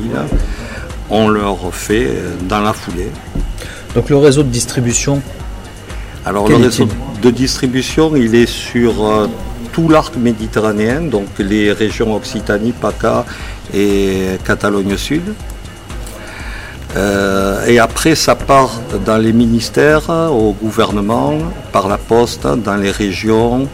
on 1.09 1.29
leur 1.29 1.73
fait 1.73 2.07
euh, 2.07 2.33
dans 2.49 2.59
la 2.59 2.73
foulée. 2.73 3.09
Donc 3.95 4.09
le 4.09 4.17
réseau 4.17 4.43
de 4.43 4.49
distribution, 4.49 5.21
Alors 6.25 6.47
le 6.49 6.57
réseau 6.57 6.89
de 7.21 7.29
distribution, 7.29 8.17
il 8.17 8.35
est 8.35 8.49
sur 8.49 9.05
euh, 9.05 9.27
tout 9.71 9.87
l'arc 9.87 10.17
méditerranéen, 10.17 11.01
donc 11.01 11.27
les 11.39 11.71
régions 11.71 12.13
Occitanie, 12.13 12.73
PACA 12.73 13.25
et 13.73 14.37
Catalogne 14.43 14.97
Sud. 14.97 15.23
Euh, 16.95 17.65
et 17.67 17.79
après, 17.79 18.15
ça 18.15 18.35
part 18.35 18.81
dans 19.05 19.17
les 19.17 19.33
ministères, 19.33 20.09
au 20.09 20.53
gouvernement, 20.53 21.33
par 21.71 21.87
la 21.87 21.97
poste, 21.97 22.47
dans 22.47 22.75
les 22.75 22.91
régions, 22.91 23.67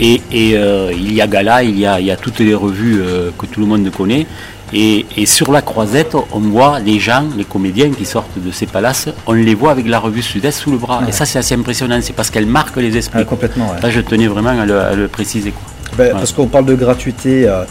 Et, 0.00 0.20
et, 0.32 0.56
euh, 0.56 0.90
il 0.92 1.12
y 1.12 1.20
a 1.20 1.28
Gala, 1.28 1.62
il 1.62 1.78
y 1.78 1.86
a, 1.86 2.00
il 2.00 2.06
y 2.06 2.10
a 2.10 2.16
toutes 2.16 2.40
les 2.40 2.54
revues 2.54 3.00
euh, 3.00 3.30
que 3.38 3.46
tout 3.46 3.60
le 3.60 3.66
monde 3.66 3.88
connaît. 3.90 4.26
Et, 4.72 5.04
et 5.16 5.26
sur 5.26 5.52
la 5.52 5.60
croisette, 5.60 6.16
on 6.32 6.40
voit 6.40 6.80
les 6.80 6.98
gens, 6.98 7.26
les 7.36 7.44
comédiens 7.44 7.90
qui 7.90 8.06
sortent 8.06 8.38
de 8.42 8.50
ces 8.50 8.64
palaces, 8.66 9.08
on 9.26 9.34
les 9.34 9.54
voit 9.54 9.70
avec 9.70 9.86
la 9.86 9.98
revue 9.98 10.22
Sud-Est 10.22 10.58
sous 10.58 10.70
le 10.72 10.78
bras. 10.78 11.02
Et 11.06 11.12
ça, 11.12 11.26
c'est 11.26 11.38
assez 11.38 11.54
impressionnant. 11.54 11.98
C'est 12.00 12.14
parce 12.14 12.30
qu'elle 12.30 12.46
marque 12.46 12.76
les 12.78 12.96
esprits. 12.96 13.20
Ah, 13.20 13.24
complètement, 13.24 13.70
ouais. 13.70 13.80
Là, 13.82 13.90
je 13.90 14.00
tenais 14.00 14.26
vraiment 14.26 14.58
à 14.58 14.64
le, 14.64 14.80
à 14.80 14.94
le 14.94 15.08
préciser. 15.08 15.50
Quoi. 15.50 15.62
Ben, 15.96 16.04
Ouais. 16.06 16.10
Parce 16.12 16.32
qu'on 16.32 16.46
parle 16.46 16.64
de 16.66 16.74
gratuité, 16.74 17.46
euh, 17.48 17.64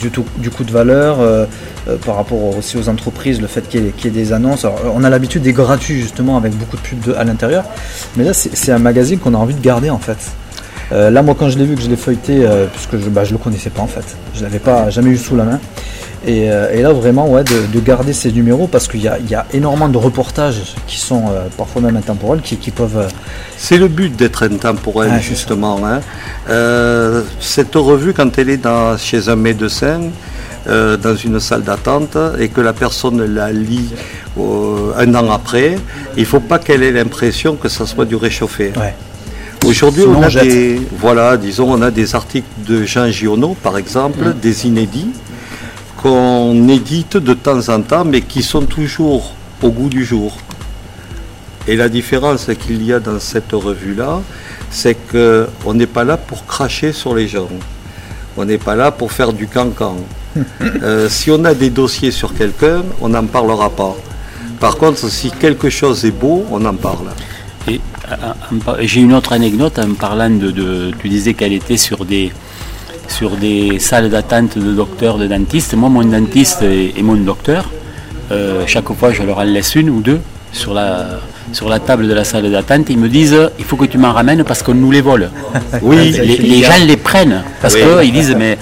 du, 0.00 0.10
tout- 0.10 0.24
du 0.38 0.50
coût 0.50 0.64
de 0.64 0.72
valeur, 0.72 1.20
euh, 1.20 1.44
euh, 1.88 1.96
par 1.98 2.16
rapport 2.16 2.56
aussi 2.56 2.76
aux 2.78 2.88
entreprises, 2.88 3.40
le 3.40 3.46
fait 3.46 3.68
qu'il 3.68 3.84
y, 3.84 3.88
ait- 3.88 3.90
qu'il 3.92 4.06
y 4.14 4.18
ait 4.18 4.22
des 4.24 4.32
annonces. 4.32 4.64
Alors, 4.64 4.80
on 4.94 5.04
a 5.04 5.10
l'habitude 5.10 5.42
des 5.42 5.52
gratuits 5.52 6.00
justement 6.00 6.36
avec 6.38 6.52
beaucoup 6.54 6.76
de 6.76 6.82
pubs 6.82 7.00
de- 7.00 7.14
à 7.14 7.24
l'intérieur, 7.24 7.64
mais 8.16 8.24
là 8.24 8.32
c'est 8.34 8.72
un 8.72 8.78
magazine 8.78 9.18
qu'on 9.18 9.34
a 9.34 9.38
envie 9.38 9.54
de 9.54 9.60
garder 9.60 9.90
en 9.90 9.98
fait. 9.98 10.16
Euh, 10.92 11.10
là 11.10 11.22
moi 11.22 11.34
quand 11.38 11.48
je 11.48 11.58
l'ai 11.58 11.64
vu, 11.64 11.74
que 11.74 11.82
je 11.82 11.88
l'ai 11.88 11.96
feuilleté, 11.96 12.44
euh, 12.46 12.66
puisque 12.72 12.96
je, 13.02 13.08
bah, 13.10 13.24
je 13.24 13.32
le 13.32 13.38
connaissais 13.38 13.70
pas 13.70 13.82
en 13.82 13.86
fait, 13.88 14.04
je 14.34 14.42
l'avais 14.42 14.60
pas 14.60 14.88
jamais 14.90 15.10
eu 15.10 15.16
sous 15.16 15.34
la 15.36 15.44
main. 15.44 15.60
Et, 16.26 16.50
euh, 16.50 16.72
et 16.72 16.82
là 16.82 16.92
vraiment 16.92 17.28
ouais, 17.28 17.44
de, 17.44 17.66
de 17.72 17.80
garder 17.80 18.12
ces 18.12 18.32
numéros 18.32 18.66
parce 18.66 18.88
qu'il 18.88 19.00
y 19.02 19.06
a, 19.08 19.18
il 19.18 19.28
y 19.30 19.34
a 19.34 19.46
énormément 19.52 19.88
de 19.88 19.98
reportages 19.98 20.74
qui 20.88 20.98
sont 20.98 21.24
parfois 21.56 21.82
même 21.82 21.96
intemporels, 21.96 22.40
qui, 22.40 22.56
qui 22.56 22.70
peuvent... 22.72 23.06
C'est 23.56 23.78
le 23.78 23.86
but 23.88 24.14
d'être 24.16 24.42
intemporel, 24.44 25.10
Ah, 25.14 25.20
justement. 25.20 25.78
hein. 25.86 26.00
Cette 27.40 27.74
revue, 27.74 28.12
quand 28.12 28.36
elle 28.38 28.50
est 28.50 28.56
dans- 28.56 28.96
chez 28.96 29.28
un 29.28 29.36
médecin, 29.36 30.00
euh, 30.68 30.96
dans 30.96 31.14
une 31.14 31.38
salle 31.38 31.62
d'attente, 31.62 32.16
et 32.40 32.48
que 32.48 32.60
la 32.60 32.72
personne 32.72 33.22
la 33.34 33.52
lit 33.52 33.90
euh, 34.38 34.92
un 34.96 35.14
an 35.14 35.30
après, 35.30 35.76
il 36.16 36.20
ne 36.22 36.26
faut 36.26 36.40
pas 36.40 36.58
qu'elle 36.58 36.82
ait 36.82 36.90
l'impression 36.92 37.54
que 37.56 37.68
ça 37.68 37.86
soit 37.86 38.04
du 38.04 38.16
réchauffé. 38.16 38.72
ouais. 38.76 38.94
Aujourd'hui, 39.66 40.04
on 40.06 40.22
a 40.22 40.28
jette. 40.28 40.44
des, 40.44 40.80
voilà, 40.98 41.36
disons, 41.36 41.72
on 41.72 41.82
a 41.82 41.90
des 41.90 42.14
articles 42.14 42.46
de 42.66 42.84
Jean 42.84 43.10
Giono, 43.10 43.56
par 43.60 43.76
exemple, 43.76 44.34
des 44.40 44.66
inédits, 44.66 45.10
qu'on 45.96 46.68
édite 46.68 47.16
de 47.16 47.34
temps 47.34 47.68
en 47.68 47.82
temps, 47.82 48.04
mais 48.04 48.20
qui 48.20 48.44
sont 48.44 48.62
toujours 48.62 49.32
au 49.62 49.70
goût 49.70 49.88
du 49.88 50.04
jour. 50.04 50.36
Et 51.66 51.74
la 51.74 51.88
différence 51.88 52.46
qu'il 52.64 52.84
y 52.84 52.92
a 52.92 53.00
dans 53.00 53.18
cette 53.18 53.50
revue-là, 53.50 54.20
c'est 54.70 54.96
qu'on 55.10 55.74
n'est 55.74 55.88
pas 55.88 56.04
là 56.04 56.16
pour 56.16 56.46
cracher 56.46 56.92
sur 56.92 57.12
les 57.14 57.26
gens. 57.26 57.48
On 58.36 58.44
n'est 58.44 58.58
pas 58.58 58.76
là 58.76 58.92
pour 58.92 59.10
faire 59.12 59.32
du 59.32 59.46
cancan. 59.48 59.96
Euh, 60.82 61.08
si 61.08 61.30
on 61.30 61.42
a 61.46 61.54
des 61.54 61.70
dossiers 61.70 62.10
sur 62.10 62.34
quelqu'un, 62.34 62.82
on 63.00 63.08
n'en 63.08 63.24
parlera 63.24 63.70
pas. 63.70 63.96
Par 64.60 64.76
contre, 64.76 65.08
si 65.08 65.30
quelque 65.30 65.70
chose 65.70 66.04
est 66.04 66.10
beau, 66.10 66.44
on 66.50 66.62
en 66.66 66.74
parle. 66.74 67.08
Et 67.66 67.80
j'ai 68.80 69.00
une 69.00 69.12
autre 69.14 69.32
anecdote 69.32 69.78
en 69.78 69.94
parlant 69.94 70.30
de, 70.30 70.50
de- 70.50 70.90
tu 71.00 71.08
disais 71.08 71.34
qu'elle 71.34 71.52
était 71.52 71.76
sur 71.76 72.04
des 72.04 72.32
sur 73.08 73.30
des 73.36 73.78
salles 73.78 74.10
d'attente 74.10 74.58
de 74.58 74.72
docteurs, 74.72 75.16
de 75.16 75.26
dentistes. 75.28 75.74
Moi, 75.74 75.88
mon 75.88 76.04
dentiste 76.04 76.62
et, 76.62 76.92
et 76.98 77.02
mon 77.02 77.14
docteur, 77.14 77.70
euh, 78.32 78.64
chaque 78.66 78.92
fois, 78.94 79.12
je 79.12 79.22
leur 79.22 79.38
en 79.38 79.44
laisse 79.44 79.76
une 79.76 79.90
ou 79.90 80.00
deux 80.00 80.20
sur 80.52 80.74
la 80.74 81.20
sur 81.52 81.68
la 81.68 81.78
table 81.78 82.08
de 82.08 82.12
la 82.14 82.24
salle 82.24 82.50
d'attente. 82.50 82.86
Ils 82.90 82.98
me 82.98 83.08
disent, 83.08 83.50
il 83.60 83.64
faut 83.64 83.76
que 83.76 83.84
tu 83.84 83.96
m'en 83.98 84.12
ramènes 84.12 84.42
parce 84.42 84.62
qu'on 84.64 84.74
nous 84.74 84.90
les 84.90 85.00
vole. 85.02 85.30
Oui, 85.82 86.10
les, 86.10 86.36
les 86.38 86.62
gens 86.62 86.72
les 86.84 86.96
prennent 86.96 87.44
parce 87.62 87.74
Oui. 87.74 87.80
qu'ils 88.02 88.12
disent, 88.12 88.34
mais 88.36 88.58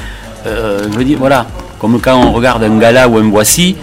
euh, 0.46 0.82
je 0.92 0.98
veux 0.98 1.04
dire, 1.04 1.18
voilà, 1.18 1.46
comme 1.80 1.98
quand 2.00 2.16
on 2.22 2.32
regarde 2.32 2.62
un 2.64 2.78
gala 2.78 3.08
ou 3.08 3.16
un 3.18 3.30
voici. 3.30 3.76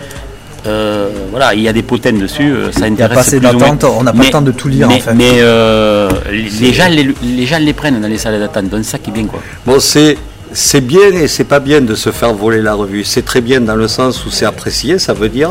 Euh, 0.67 1.09
voilà, 1.31 1.53
il 1.53 1.61
y 1.61 1.67
a 1.67 1.73
des 1.73 1.81
potins 1.83 2.11
dessus, 2.13 2.43
euh, 2.51 2.71
ça 2.71 2.81
Il 2.81 2.81
y 2.81 3.01
a 3.01 3.05
intéresse 3.05 3.15
pas 3.15 3.21
assez 3.21 3.39
plus 3.39 3.47
ou 3.49 3.53
moins. 3.53 3.69
d'attente, 3.69 3.83
on 3.99 4.03
n'a 4.03 4.11
pas 4.11 4.19
Mais- 4.19 4.25
le 4.25 4.31
temps 4.31 4.41
de 4.41 4.51
tout 4.51 4.67
lire 4.67 4.87
mais, 4.87 4.95
en 4.95 4.99
fait. 4.99 5.13
mais 5.13 5.31
euh, 5.39 6.09
les, 6.31 6.71
gens 6.73 6.87
les, 6.89 7.09
les 7.23 7.45
gens 7.45 7.57
les 7.59 7.73
prennent 7.73 7.99
dans 7.99 8.07
les 8.07 8.17
salles 8.17 8.39
d'attente, 8.39 8.69
donc 8.69 8.83
c'est 8.83 8.91
ça 8.91 8.99
qui 8.99 9.09
est 9.09 9.13
bien 9.13 9.25
quoi. 9.25 9.41
Bon, 9.65 9.79
c'est 9.79 10.17
c'est 10.53 10.81
bien 10.81 11.11
et 11.13 11.27
c'est 11.29 11.45
pas 11.45 11.59
bien 11.61 11.79
de 11.81 11.95
se 11.95 12.11
faire 12.11 12.33
voler 12.33 12.61
la 12.61 12.73
revue. 12.73 13.03
C'est 13.05 13.21
très 13.23 13.39
bien 13.41 13.61
dans 13.61 13.75
le 13.77 13.87
sens 13.87 14.25
où 14.25 14.29
c'est 14.31 14.45
apprécié, 14.45 14.99
ça 14.99 15.13
veut 15.13 15.29
dire. 15.29 15.49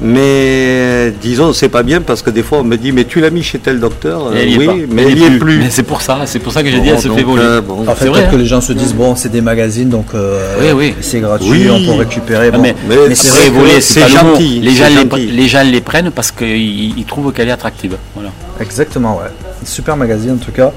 Mais 0.00 1.12
disons, 1.22 1.52
c'est 1.52 1.68
pas 1.68 1.82
bien 1.82 2.00
parce 2.00 2.22
que 2.22 2.30
des 2.30 2.42
fois 2.42 2.58
on 2.60 2.64
me 2.64 2.76
dit, 2.76 2.92
mais 2.92 3.04
tu 3.04 3.20
l'as 3.20 3.30
mis 3.30 3.42
chez 3.42 3.58
tel 3.58 3.80
docteur 3.80 4.26
Euh, 4.28 4.32
elle 4.36 4.48
y 4.50 4.54
est 4.54 4.68
Oui, 4.68 4.86
mais 4.90 5.04
il 5.10 5.16
n'y 5.18 5.24
est 5.24 5.38
plus. 5.38 5.58
Mais 5.58 5.70
c'est 5.70 5.82
pour 5.82 6.00
ça, 6.02 6.20
c'est 6.26 6.38
pour 6.38 6.52
ça 6.52 6.62
que 6.62 6.68
j'ai 6.70 6.76
Bon, 6.78 6.82
dit 6.84 6.88
elle 6.90 7.00
se 7.00 7.08
fait 7.08 7.22
voler. 7.22 7.42
euh, 7.42 7.60
bon. 7.60 7.82
En 7.88 7.94
fait, 7.94 8.04
C'est 8.04 8.08
vrai, 8.08 8.20
peut-être 8.20 8.30
que 8.32 8.36
hein. 8.36 8.38
les 8.40 8.46
gens 8.46 8.60
se 8.60 8.72
disent 8.72 8.94
bon, 8.94 9.14
c'est 9.16 9.30
des 9.30 9.40
magazines, 9.40 9.88
donc 9.88 10.06
euh, 10.14 10.54
Oui, 10.60 10.66
oui. 10.76 10.94
c'est 11.00 11.20
gratuit, 11.20 11.48
Oui. 11.50 11.68
on 11.70 11.84
peut 11.92 11.98
récupérer. 11.98 12.48
Ah, 12.52 12.56
bon. 12.56 12.62
mais, 12.62 12.74
Mais 12.88 12.96
mais 13.08 13.14
c'est 13.14 13.28
vrai 13.30 13.48
voler, 13.50 13.80
c'est 13.80 14.08
gentil, 14.08 14.60
Les 14.60 14.72
gens 14.74 14.88
les, 14.88 14.94
gentil. 14.94 15.08
pre- 15.08 15.30
les 15.32 15.48
gens 15.48 15.62
les 15.64 15.80
prennent 15.80 16.10
parce 16.10 16.30
qu'ils 16.30 16.98
ils 16.98 17.04
trouvent 17.04 17.32
qu'elle 17.32 17.48
est 17.48 17.52
attractive. 17.52 17.96
Voilà. 18.14 18.30
Exactement, 18.60 19.16
ouais. 19.18 19.30
Super 19.64 19.96
magazine 19.96 20.32
en 20.32 20.36
tout 20.44 20.52
cas. 20.52 20.72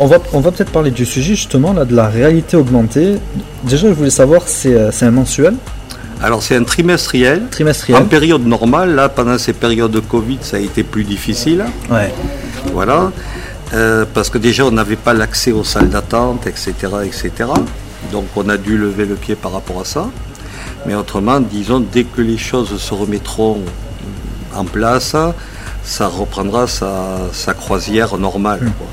On 0.00 0.06
va, 0.06 0.18
on 0.32 0.40
va 0.40 0.50
peut-être 0.50 0.70
parler 0.72 0.90
du 0.90 1.04
sujet 1.04 1.34
justement 1.34 1.72
là 1.72 1.84
de 1.84 1.94
la 1.94 2.08
réalité 2.08 2.56
augmentée. 2.56 3.14
Déjà, 3.64 3.88
je 3.88 3.92
voulais 3.92 4.10
savoir, 4.10 4.42
c'est 4.46 4.74
euh, 4.74 4.90
c'est 4.90 5.04
un 5.04 5.10
mensuel, 5.10 5.54
Alors 6.22 6.42
c'est 6.42 6.56
un 6.56 6.62
trimestriel. 6.62 7.48
trimestriel. 7.50 8.00
En 8.00 8.04
période 8.06 8.46
normale, 8.46 8.94
là, 8.94 9.08
pendant 9.08 9.38
ces 9.38 9.52
périodes 9.52 9.90
de 9.90 10.00
Covid, 10.00 10.38
ça 10.40 10.56
a 10.56 10.60
été 10.60 10.84
plus 10.84 11.02
difficile. 11.04 11.64
Ouais. 11.90 12.12
Voilà. 12.72 13.10
Euh, 13.74 14.04
parce 14.12 14.30
que 14.30 14.38
déjà, 14.38 14.64
on 14.64 14.70
n'avait 14.70 14.96
pas 14.96 15.14
l'accès 15.14 15.50
aux 15.50 15.64
salles 15.64 15.88
d'attente, 15.88 16.46
etc., 16.46 16.72
etc. 17.04 17.32
Donc, 18.12 18.26
on 18.36 18.48
a 18.48 18.56
dû 18.56 18.76
lever 18.78 19.06
le 19.06 19.14
pied 19.14 19.34
par 19.34 19.52
rapport 19.52 19.80
à 19.80 19.84
ça. 19.84 20.08
Mais 20.86 20.94
autrement, 20.94 21.40
disons, 21.40 21.80
dès 21.80 22.04
que 22.04 22.20
les 22.20 22.38
choses 22.38 22.76
se 22.80 22.94
remettront 22.94 23.58
en 24.54 24.64
place, 24.64 25.16
ça 25.82 26.06
reprendra 26.06 26.66
sa, 26.66 27.18
sa 27.32 27.54
croisière 27.54 28.16
normale. 28.18 28.60
quoi. 28.78 28.86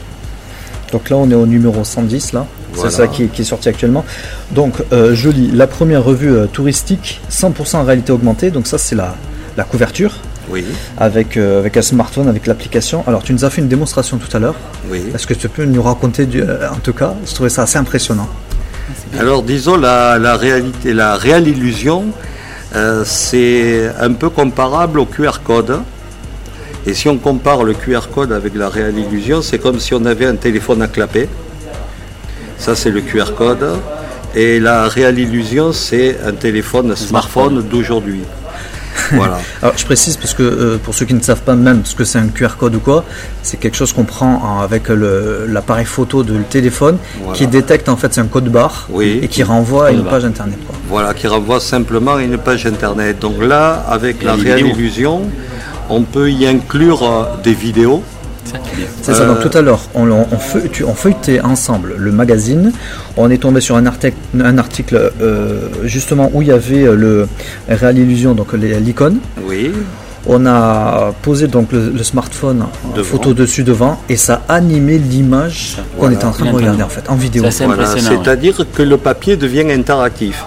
Donc 0.91 1.09
là, 1.09 1.17
on 1.17 1.29
est 1.29 1.35
au 1.35 1.45
numéro 1.45 1.83
110 1.83 2.33
là. 2.33 2.47
Voilà. 2.73 2.89
C'est 2.91 2.97
ça 2.97 3.07
qui 3.07 3.23
est, 3.23 3.27
qui 3.27 3.41
est 3.41 3.45
sorti 3.45 3.67
actuellement. 3.69 4.05
Donc, 4.51 4.75
euh, 4.93 5.15
je 5.15 5.29
lis 5.29 5.51
la 5.51 5.67
première 5.67 6.03
revue 6.03 6.31
euh, 6.31 6.45
touristique 6.47 7.19
100% 7.31 7.77
en 7.77 7.83
réalité 7.83 8.11
augmentée. 8.11 8.51
Donc 8.51 8.67
ça, 8.67 8.77
c'est 8.77 8.95
la, 8.95 9.15
la 9.57 9.63
couverture 9.63 10.13
Oui, 10.49 10.63
avec, 10.97 11.35
euh, 11.37 11.59
avec 11.59 11.77
un 11.77 11.81
smartphone, 11.81 12.27
avec 12.27 12.45
l'application. 12.47 13.03
Alors, 13.07 13.23
tu 13.23 13.33
nous 13.33 13.43
as 13.45 13.49
fait 13.49 13.61
une 13.61 13.67
démonstration 13.67 14.17
tout 14.17 14.35
à 14.35 14.39
l'heure. 14.39 14.55
oui. 14.89 15.01
Est-ce 15.13 15.25
que 15.27 15.33
tu 15.33 15.49
peux 15.49 15.65
nous 15.65 15.81
raconter, 15.81 16.25
du- 16.25 16.43
en 16.43 16.79
tout 16.83 16.93
cas, 16.93 17.13
je 17.25 17.33
trouvais 17.33 17.49
ça 17.49 17.63
assez 17.63 17.77
impressionnant. 17.77 18.29
Alors 19.19 19.43
disons 19.43 19.75
la, 19.77 20.17
la 20.19 20.35
réalité, 20.35 20.93
la 20.93 21.15
réelle 21.15 21.47
illusion, 21.47 22.05
c'est 23.05 23.89
un 23.99 24.13
peu 24.13 24.29
comparable 24.29 24.99
au 24.99 25.05
QR 25.05 25.39
code. 25.43 25.79
Et 26.85 26.93
si 26.93 27.07
on 27.09 27.17
compare 27.17 27.63
le 27.63 27.73
QR 27.73 28.07
code 28.13 28.31
avec 28.31 28.55
la 28.55 28.69
réelle 28.69 28.97
illusion, 28.97 29.41
c'est 29.41 29.59
comme 29.59 29.79
si 29.79 29.93
on 29.93 30.05
avait 30.05 30.25
un 30.25 30.35
téléphone 30.35 30.81
à 30.81 30.87
clapper. 30.87 31.27
Ça 32.59 32.75
c'est 32.75 32.91
le 32.91 33.01
QR 33.01 33.33
code. 33.37 33.65
Et 34.35 34.59
la 34.59 34.87
réelle 34.87 35.17
illusion, 35.17 35.73
c'est 35.73 36.17
un 36.23 36.33
téléphone 36.33 36.95
smartphone 36.95 37.63
d'aujourd'hui. 37.63 38.21
Voilà. 39.11 39.39
Alors, 39.63 39.75
je 39.75 39.85
précise 39.85 40.17
parce 40.17 40.35
que 40.35 40.43
euh, 40.43 40.77
pour 40.77 40.93
ceux 40.93 41.05
qui 41.05 41.15
ne 41.15 41.21
savent 41.21 41.41
pas 41.41 41.55
même 41.55 41.81
ce 41.83 41.95
que 41.95 42.03
c'est 42.03 42.19
un 42.19 42.27
QR 42.27 42.57
code 42.59 42.75
ou 42.75 42.79
quoi, 42.79 43.05
c'est 43.41 43.57
quelque 43.57 43.75
chose 43.75 43.91
qu'on 43.91 44.03
prend 44.03 44.33
en- 44.43 44.59
avec 44.61 44.83
l'appareil 44.89 45.85
photo 45.85 46.21
le 46.21 46.43
téléphone 46.43 46.97
Voilà. 47.21 47.33
qui 47.37 47.47
détecte 47.47 47.89
en 47.89 47.97
fait 47.97 48.13
c'est 48.13 48.21
un 48.21 48.27
code 48.27 48.49
barre 48.49 48.87
Oui. 48.91 49.19
et 49.23 49.27
qui 49.27 49.41
renvoie 49.41 49.87
à 49.87 49.91
une 49.91 50.01
barre. 50.01 50.11
page 50.15 50.25
internet. 50.25 50.59
quoi. 50.67 50.75
Voilà, 50.89 51.13
qui 51.15 51.25
renvoie 51.27 51.59
simplement 51.59 52.15
à 52.15 52.21
une 52.21 52.37
page 52.37 52.67
internet. 52.67 53.17
Donc 53.19 53.41
là, 53.43 53.83
avec 53.89 54.21
Et 54.21 54.25
la 54.25 54.35
réelle 54.35 54.67
illusion, 54.67 55.21
on 55.89 56.01
peut 56.03 56.29
y 56.29 56.45
inclure 56.45 57.01
euh, 57.03 57.23
des 57.43 57.53
vidéos. 57.53 58.03
C'est 59.01 59.11
ça 59.11 59.17
ça. 59.17 59.23
Euh, 59.23 59.27
Donc 59.27 59.39
tout 59.49 59.57
à 59.57 59.61
l'heure, 59.61 59.81
on, 59.95 60.93
feuilletait 60.95 61.41
ensemble 61.41 61.95
le 61.97 62.11
magazine. 62.11 62.71
On 63.17 63.29
est 63.29 63.37
tombé 63.37 63.61
sur 63.61 63.75
un 63.75 63.85
article, 63.85 64.17
un 64.39 64.57
article 64.57 65.11
euh, 65.21 65.69
justement 65.83 66.29
où 66.33 66.41
il 66.41 66.49
y 66.49 66.51
avait 66.51 66.83
euh, 66.83 66.95
le 66.95 67.27
Real 67.69 67.97
Illusion, 67.97 68.33
donc 68.33 68.53
l'icône. 68.53 69.19
Oui, 69.43 69.71
On 70.27 70.45
a 70.45 71.13
posé 71.21 71.47
donc 71.47 71.71
le, 71.71 71.91
le 71.91 72.03
smartphone 72.03 72.63
en 72.63 73.03
photo 73.03 73.33
dessus 73.33 73.63
devant 73.63 74.01
et 74.09 74.17
ça 74.17 74.43
a 74.47 74.55
animé 74.55 74.97
l'image 74.97 75.77
qu'on 75.97 76.11
était 76.11 76.25
en 76.25 76.31
train 76.31 76.45
de 76.51 76.55
regarder 76.55 76.83
en 76.83 76.89
fait 76.89 77.09
en 77.09 77.15
vidéo. 77.15 77.43
Voilà, 77.65 77.93
ouais. 77.93 77.99
c'est-à-dire 77.99 78.55
que 78.73 78.83
le 78.83 78.97
papier 78.97 79.37
devient 79.37 79.71
interactif. 79.71 80.45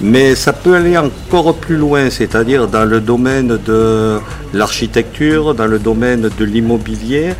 Mais 0.00 0.34
ça 0.34 0.52
peut 0.52 0.74
aller 0.74 0.96
encore 0.96 1.54
plus 1.54 1.76
loin, 1.76 2.10
c'est-à-dire 2.10 2.66
dans 2.68 2.84
le 2.84 3.00
domaine 3.00 3.58
de 3.64 4.18
l'architecture, 4.52 5.54
dans 5.54 5.66
le 5.66 5.78
domaine 5.78 6.28
de 6.36 6.44
l'immobilier. 6.44 7.34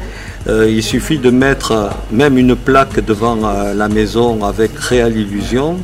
Euh, 0.48 0.70
il 0.70 0.82
suffit 0.82 1.18
de 1.18 1.30
mettre 1.30 1.90
même 2.12 2.38
une 2.38 2.54
plaque 2.54 3.04
devant 3.04 3.36
euh, 3.42 3.74
la 3.74 3.88
maison 3.88 4.44
avec 4.44 4.78
Réal 4.78 5.16
Illusion 5.16 5.78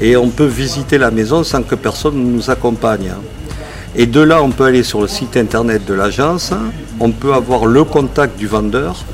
et 0.00 0.16
on 0.16 0.28
peut 0.28 0.46
visiter 0.46 0.96
la 0.96 1.10
maison 1.10 1.42
sans 1.42 1.62
que 1.62 1.74
personne 1.74 2.14
ne 2.14 2.30
nous 2.36 2.48
accompagne. 2.48 3.12
Et 3.96 4.06
de 4.06 4.20
là, 4.20 4.42
on 4.42 4.50
peut 4.50 4.64
aller 4.64 4.84
sur 4.84 5.00
le 5.00 5.08
site 5.08 5.36
internet 5.36 5.84
de 5.86 5.94
l'agence, 5.94 6.52
on 7.00 7.10
peut 7.10 7.32
avoir 7.32 7.66
le 7.66 7.82
contact 7.82 8.38
du 8.38 8.46
vendeur 8.46 9.04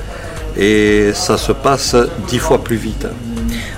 et 0.59 1.13
ça 1.15 1.39
se 1.39 1.53
passe 1.53 1.97
dix 2.29 2.39
fois 2.39 2.63
plus 2.63 2.77
vite. 2.77 3.07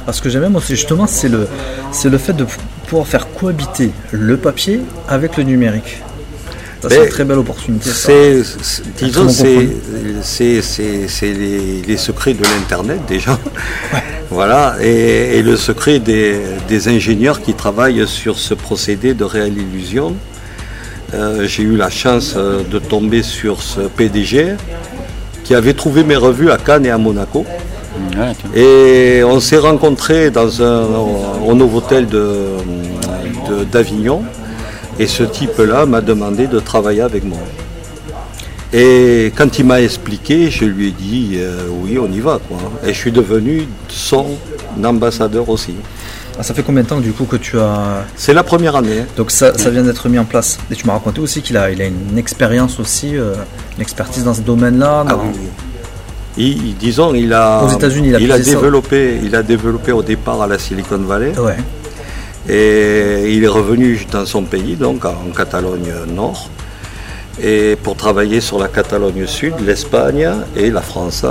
Alors, 0.04 0.14
ce 0.14 0.20
que 0.22 0.28
j'aime 0.28 0.48
moi, 0.48 0.60
c'est 0.64 0.76
justement, 0.76 1.06
c'est 1.06 1.28
le, 1.28 1.48
c'est 1.92 2.08
le 2.10 2.18
fait 2.18 2.34
de 2.34 2.46
pouvoir 2.86 3.06
faire 3.06 3.26
cohabiter 3.32 3.90
le 4.12 4.36
papier 4.36 4.80
avec 5.08 5.36
le 5.36 5.44
numérique. 5.44 6.02
C'est 6.86 6.96
une 7.04 7.08
très 7.08 7.24
belle 7.24 7.38
opportunité. 7.38 7.88
C'est, 7.88 8.42
disons, 9.06 9.28
c'est, 9.30 9.68
c'est, 10.22 10.60
c'est- 10.62 11.08
c'est 11.08 11.32
les, 11.32 11.80
les 11.80 11.96
secrets 11.96 12.34
de 12.34 12.42
l'Internet 12.42 13.00
déjà. 13.08 13.38
voilà, 14.30 14.76
et, 14.82 15.38
et 15.38 15.42
le 15.42 15.56
secret 15.56 15.98
des, 15.98 16.38
des 16.68 16.88
ingénieurs 16.88 17.40
qui 17.40 17.54
travaillent 17.54 18.06
sur 18.06 18.38
ce 18.38 18.52
procédé 18.52 19.14
de 19.14 19.24
réelle 19.24 19.56
illusion. 19.56 20.14
Euh, 21.14 21.46
j'ai 21.46 21.62
eu 21.62 21.76
la 21.76 21.88
chance 21.88 22.34
euh, 22.36 22.62
de 22.70 22.78
tomber 22.78 23.22
sur 23.22 23.62
ce 23.62 23.80
PDG 23.80 24.56
qui 25.44 25.54
avait 25.54 25.74
trouvé 25.74 26.04
mes 26.04 26.16
revues 26.16 26.50
à 26.50 26.58
Cannes 26.58 26.84
et 26.84 26.90
à 26.90 26.98
Monaco. 26.98 27.46
Et 28.54 29.22
on 29.24 29.40
s'est 29.40 29.58
rencontrés 29.58 30.30
dans 30.30 30.62
un, 30.62 30.84
au 31.46 31.54
Novotel 31.54 32.06
de, 32.06 32.24
de- 33.48 33.64
d'Avignon. 33.64 34.22
Et 34.98 35.06
ce 35.06 35.22
type-là 35.24 35.86
m'a 35.86 36.00
demandé 36.00 36.46
de 36.46 36.60
travailler 36.60 37.00
avec 37.02 37.24
moi. 37.24 37.38
Et 38.72 39.32
quand 39.36 39.58
il 39.58 39.66
m'a 39.66 39.80
expliqué, 39.80 40.50
je 40.50 40.64
lui 40.64 40.88
ai 40.88 40.90
dit 40.90 41.32
euh, 41.36 41.66
oui, 41.82 41.98
on 41.98 42.10
y 42.10 42.20
va. 42.20 42.40
Quoi. 42.48 42.58
Et 42.84 42.92
je 42.92 42.98
suis 42.98 43.12
devenu 43.12 43.68
son 43.88 44.26
ambassadeur 44.84 45.48
aussi. 45.48 45.74
Ah, 46.36 46.42
ça 46.42 46.52
fait 46.54 46.64
combien 46.64 46.82
de 46.82 46.88
temps 46.88 46.98
du 47.00 47.12
coup 47.12 47.24
que 47.26 47.36
tu 47.36 47.58
as. 47.60 48.04
C'est 48.16 48.34
la 48.34 48.42
première 48.42 48.74
année. 48.74 49.00
hein. 49.02 49.06
Donc 49.16 49.30
ça, 49.30 49.56
ça 49.56 49.70
vient 49.70 49.84
d'être 49.84 50.08
mis 50.08 50.18
en 50.18 50.24
place. 50.24 50.58
Et 50.70 50.74
tu 50.74 50.84
m'as 50.86 50.94
raconté 50.94 51.20
aussi 51.20 51.42
qu'il 51.42 51.56
a, 51.56 51.70
il 51.70 51.80
a 51.80 51.86
une 51.86 52.18
expérience 52.18 52.80
aussi, 52.80 53.16
euh, 53.16 53.34
une 53.76 53.82
expertise 53.82 54.24
dans 54.24 54.34
ce 54.34 54.40
domaine-là. 54.40 55.04
Ah 55.06 55.10
dans- 55.10 55.18
oui, 55.18 55.28
oui. 55.34 55.48
Il- 56.36 56.76
disons, 56.76 57.14
il 57.14 57.32
a, 57.32 57.62
Aux 57.64 57.68
il 58.18 58.32
a 58.32 58.38
ça. 58.42 58.50
développé, 58.50 59.20
il 59.22 59.34
a 59.36 59.42
développé 59.42 59.92
au 59.92 60.02
départ 60.02 60.42
à 60.42 60.46
la 60.46 60.58
Silicon 60.58 60.98
Valley. 60.98 61.32
Ouais. 61.38 61.56
Et 62.48 63.32
il 63.34 63.42
est 63.44 63.48
revenu 63.48 64.04
dans 64.10 64.26
son 64.26 64.42
pays, 64.42 64.74
donc 64.76 65.04
en 65.04 65.30
Catalogne 65.34 65.92
Nord, 66.14 66.50
et 67.42 67.76
pour 67.82 67.96
travailler 67.96 68.40
sur 68.40 68.58
la 68.58 68.68
Catalogne 68.68 69.26
Sud, 69.26 69.54
l'Espagne 69.64 70.28
et 70.56 70.70
la 70.70 70.82
France, 70.82 71.24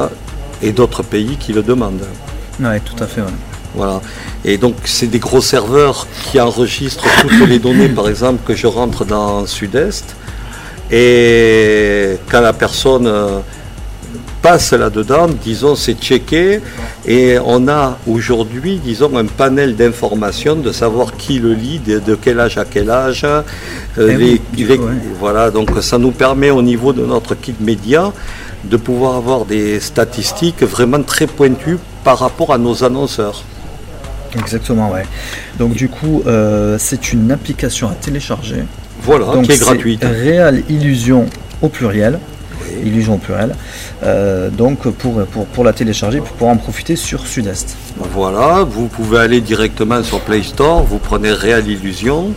et 0.61 0.71
d'autres 0.71 1.03
pays 1.03 1.37
qui 1.39 1.53
le 1.53 1.61
demandent. 1.61 2.07
Ouais, 2.59 2.79
tout 2.79 3.01
à 3.03 3.07
fait. 3.07 3.21
ouais. 3.21 3.27
Voilà. 3.75 4.01
Et 4.45 4.57
donc 4.57 4.75
c'est 4.85 5.07
des 5.07 5.19
gros 5.19 5.41
serveurs 5.41 6.07
qui 6.31 6.39
enregistrent 6.39 7.05
toutes 7.21 7.47
les 7.47 7.59
données, 7.59 7.89
par 7.89 8.07
exemple, 8.07 8.39
que 8.47 8.55
je 8.55 8.67
rentre 8.67 9.03
dans 9.05 9.45
Sud-Est. 9.45 10.15
Et 10.91 12.17
quand 12.31 12.41
la 12.41 12.53
personne 12.53 13.11
passe 14.43 14.73
là-dedans, 14.73 15.27
disons, 15.43 15.75
c'est 15.75 15.97
checké. 15.99 16.59
Et 17.07 17.37
on 17.43 17.67
a 17.69 17.97
aujourd'hui, 18.05 18.77
disons, 18.89 19.17
un 19.17 19.25
panel 19.25 19.75
d'informations 19.75 20.57
de 20.57 20.71
savoir 20.71 21.15
qui 21.17 21.39
le 21.39 21.53
lit, 21.53 21.79
de, 21.79 21.97
de 21.99 22.13
quel 22.23 22.39
âge 22.39 22.57
à 22.57 22.65
quel 22.65 22.89
âge. 22.91 23.23
euh, 23.23 23.41
Eh 23.97 24.15
oui, 24.17 24.41
du 24.53 24.65
les- 24.67 24.77
coup, 24.77 24.83
ouais. 24.83 24.91
Voilà, 25.19 25.49
donc 25.49 25.69
ça 25.81 25.97
nous 25.97 26.11
permet 26.11 26.51
au 26.51 26.61
niveau 26.61 26.91
de 26.93 27.03
notre 27.05 27.33
kit 27.35 27.55
média 27.59 28.11
de 28.65 28.77
pouvoir 28.77 29.15
avoir 29.15 29.45
des 29.45 29.79
statistiques 29.79 30.61
vraiment 30.63 31.01
très 31.03 31.27
pointues 31.27 31.77
par 32.03 32.19
rapport 32.19 32.53
à 32.53 32.57
nos 32.57 32.83
annonceurs. 32.83 33.43
Exactement, 34.37 34.91
ouais. 34.91 35.03
Donc 35.59 35.73
du 35.73 35.87
coup, 35.89 36.21
euh, 36.27 36.75
c'est 36.79 37.13
une 37.13 37.31
application 37.31 37.87
à 37.89 37.93
télécharger. 37.93 38.63
Voilà, 39.01 39.25
Donc 39.27 39.45
qui 39.45 39.51
est 39.51 39.55
c'est 39.55 39.63
gratuite. 39.65 40.03
Réal 40.03 40.63
Illusion 40.69 41.27
au 41.61 41.69
pluriel. 41.69 42.19
Illusion 42.83 43.17
pluriel. 43.17 43.55
Euh, 44.03 44.49
donc 44.49 44.87
pour, 44.89 45.23
pour, 45.25 45.45
pour 45.47 45.63
la 45.63 45.73
télécharger, 45.73 46.19
pour 46.19 46.29
pouvoir 46.29 46.53
en 46.53 46.57
profiter 46.57 46.95
sur 46.95 47.25
Sud-Est. 47.25 47.75
Voilà, 48.13 48.63
vous 48.63 48.87
pouvez 48.87 49.19
aller 49.19 49.41
directement 49.41 50.03
sur 50.03 50.19
Play 50.21 50.43
Store, 50.43 50.83
vous 50.83 50.97
prenez 50.99 51.31
Real 51.31 51.67
Illusion, 51.67 52.33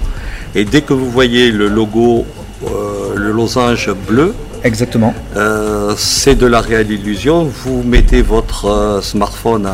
et 0.55 0.65
dès 0.65 0.83
que 0.83 0.93
vous 0.95 1.11
voyez 1.11 1.51
le 1.51 1.69
logo, 1.69 2.25
euh, 2.67 3.15
le 3.15 3.33
losange 3.33 3.91
bleu, 4.09 4.35
Exactement. 4.65 5.15
euh, 5.37 5.95
c'est 5.97 6.35
de 6.35 6.47
la 6.47 6.61
Real 6.61 6.91
Illusion. 6.91 7.45
Vous 7.45 7.83
mettez 7.83 8.23
votre 8.23 9.01
smartphone 9.03 9.69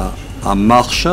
en 0.45 0.57
marche 0.57 1.07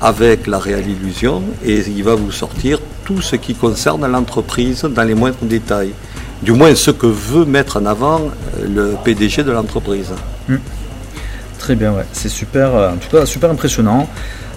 avec 0.00 0.46
la 0.46 0.58
Real 0.58 0.86
Illusion 0.86 1.42
et 1.64 1.78
il 1.86 2.02
va 2.04 2.14
vous 2.14 2.32
sortir 2.32 2.78
tout 3.04 3.20
ce 3.22 3.36
qui 3.36 3.54
concerne 3.54 4.06
l'entreprise 4.10 4.82
dans 4.82 5.04
les 5.04 5.14
moindres 5.14 5.36
détails. 5.42 5.92
Du 6.42 6.52
moins 6.52 6.74
ce 6.74 6.90
que 6.90 7.06
veut 7.06 7.44
mettre 7.44 7.78
en 7.78 7.86
avant 7.86 8.20
euh, 8.20 8.66
le 8.68 8.94
PDG 9.04 9.42
de 9.42 9.52
l'entreprise. 9.52 10.12
Très 11.58 11.74
bien. 11.74 11.94
C'est 12.12 12.28
super, 12.28 12.74
euh, 12.74 13.24
super 13.24 13.50
impressionnant, 13.50 14.08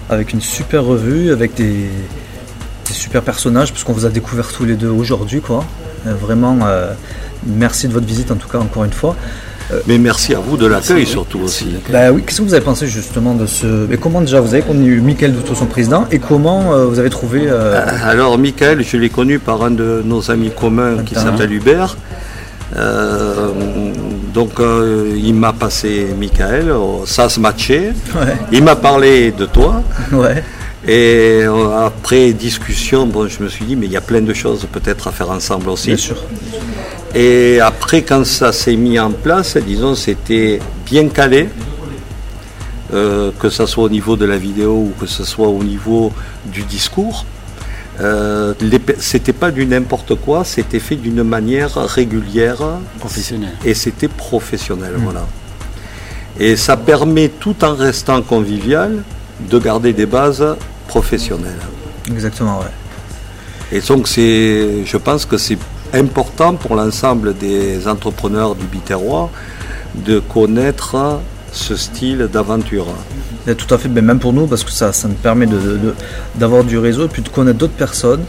avec 0.08 0.32
une 0.32 0.40
super 0.40 0.84
revue, 0.84 1.32
avec 1.32 1.54
des, 1.54 1.88
super 2.92 3.22
personnages, 3.22 3.72
parce 3.72 3.84
qu'on 3.84 3.92
vous 3.92 4.04
a 4.04 4.10
découvert 4.10 4.48
tous 4.52 4.64
les 4.64 4.74
deux 4.74 4.90
aujourd'hui, 4.90 5.40
quoi. 5.40 5.64
Euh, 6.06 6.14
vraiment, 6.14 6.58
merci 7.46 7.88
de 7.88 7.92
votre 7.92 8.06
visite, 8.06 8.30
en 8.30 8.36
tout 8.36 8.48
cas, 8.48 8.58
encore 8.58 8.84
une 8.84 8.92
fois. 8.92 9.16
Mais 9.86 9.98
merci 9.98 10.34
à 10.34 10.38
vous 10.38 10.56
de 10.56 10.66
l'accueil 10.66 11.06
surtout 11.06 11.40
aussi. 11.40 11.66
Bah 11.90 12.10
oui, 12.12 12.22
qu'est-ce 12.26 12.38
que 12.38 12.46
vous 12.46 12.54
avez 12.54 12.64
pensé 12.64 12.86
justement 12.86 13.34
de 13.34 13.46
ce. 13.46 13.66
Mais 13.88 13.96
comment 13.96 14.20
déjà 14.20 14.40
vous 14.40 14.52
avez 14.54 14.62
connu 14.62 15.00
Michael 15.00 15.32
Douto, 15.32 15.54
son 15.54 15.66
président, 15.66 16.06
et 16.10 16.18
comment 16.18 16.72
euh, 16.72 16.86
vous 16.86 16.98
avez 16.98 17.10
trouvé. 17.10 17.42
euh, 17.46 17.80
Alors, 18.04 18.36
Michael, 18.38 18.82
je 18.84 18.96
l'ai 18.96 19.10
connu 19.10 19.38
par 19.38 19.62
un 19.62 19.70
de 19.70 20.02
nos 20.04 20.30
amis 20.30 20.50
communs 20.50 21.02
qui 21.04 21.14
s'appelle 21.14 21.52
Hubert. 21.52 21.96
Euh, 22.76 23.48
donc, 24.32 24.60
euh, 24.60 25.12
il 25.16 25.34
m'a 25.34 25.52
passé 25.52 26.06
Michael, 26.18 26.70
oh, 26.72 27.02
ça 27.04 27.28
se 27.28 27.40
matchait. 27.40 27.92
Ouais, 28.14 28.36
Il 28.52 28.62
m'a 28.62 28.76
parlé 28.76 29.32
de 29.32 29.46
toi. 29.46 29.82
ouais, 30.12 30.44
Et 30.86 31.40
euh, 31.42 31.84
après 31.86 32.32
discussion, 32.32 33.06
bon, 33.06 33.26
je 33.28 33.42
me 33.42 33.48
suis 33.48 33.64
dit, 33.64 33.74
mais 33.76 33.86
il 33.86 33.92
y 33.92 33.96
a 33.96 34.00
plein 34.00 34.20
de 34.22 34.32
choses 34.32 34.66
peut-être 34.70 35.08
à 35.08 35.10
faire 35.12 35.30
ensemble 35.30 35.68
aussi. 35.68 35.88
bien 35.88 35.96
sûr. 35.96 36.16
Et 37.14 37.60
après, 37.60 38.02
quand 38.02 38.24
ça 38.24 38.52
s'est 38.52 38.76
mis 38.76 38.98
en 38.98 39.10
place, 39.10 39.56
disons, 39.56 39.94
c'était 39.94 40.60
bien 40.86 41.08
calé, 41.08 41.48
euh, 42.92 43.30
que 43.38 43.50
ce 43.50 43.66
soit 43.66 43.84
au 43.84 43.88
niveau 43.88 44.16
de 44.16 44.24
la 44.24 44.36
vidéo 44.36 44.72
ou 44.72 44.92
que 45.00 45.06
ce 45.06 45.24
soit 45.24 45.48
au 45.48 45.62
niveau 45.62 46.12
du 46.46 46.62
discours. 46.62 47.24
Euh, 48.00 48.54
c'était 48.98 49.32
pas 49.32 49.50
du 49.50 49.66
n'importe 49.66 50.14
quoi, 50.14 50.44
c'était 50.44 50.78
fait 50.78 50.96
d'une 50.96 51.22
manière 51.22 51.74
régulière 51.74 52.62
Professionnel. 52.98 53.52
et 53.64 53.74
c'était 53.74 54.08
professionnel, 54.08 54.94
voilà. 54.96 55.26
Et 56.38 56.56
ça 56.56 56.78
permet, 56.78 57.28
tout 57.28 57.62
en 57.62 57.74
restant 57.74 58.22
convivial, 58.22 59.02
de 59.50 59.58
garder 59.58 59.92
des 59.92 60.06
bases 60.06 60.56
professionnelles. 60.86 61.60
Exactement, 62.08 62.60
ouais. 62.60 63.76
Et 63.76 63.80
donc, 63.80 64.08
c'est, 64.08 64.84
je 64.84 64.96
pense 64.96 65.26
que 65.26 65.36
c'est 65.36 65.58
important 65.94 66.54
pour 66.54 66.74
l'ensemble 66.76 67.36
des 67.36 67.86
entrepreneurs 67.88 68.54
du 68.54 68.66
Biterrois 68.66 69.30
de 69.94 70.18
connaître 70.20 71.20
ce 71.52 71.74
style 71.76 72.28
d'aventure. 72.32 72.86
Tout 73.58 73.74
à 73.74 73.78
fait, 73.78 73.88
mais 73.88 74.02
même 74.02 74.20
pour 74.20 74.32
nous, 74.32 74.46
parce 74.46 74.62
que 74.62 74.70
ça, 74.70 74.92
ça 74.92 75.08
nous 75.08 75.14
permet 75.14 75.46
de- 75.46 75.56
de- 75.56 75.94
d'avoir 76.36 76.62
du 76.62 76.78
réseau 76.78 77.06
et 77.06 77.08
puis 77.08 77.22
de 77.22 77.28
connaître 77.28 77.58
d'autres 77.58 77.72
personnes, 77.72 78.22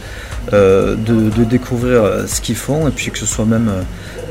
euh, 0.54 0.96
de, 0.96 1.30
de 1.30 1.44
découvrir 1.44 2.04
euh, 2.04 2.26
ce 2.26 2.42
qu'ils 2.42 2.56
font, 2.56 2.88
et 2.88 2.92
puis 2.92 3.12
que 3.12 3.20
ce 3.20 3.26
soit 3.28 3.46
même 3.46 3.70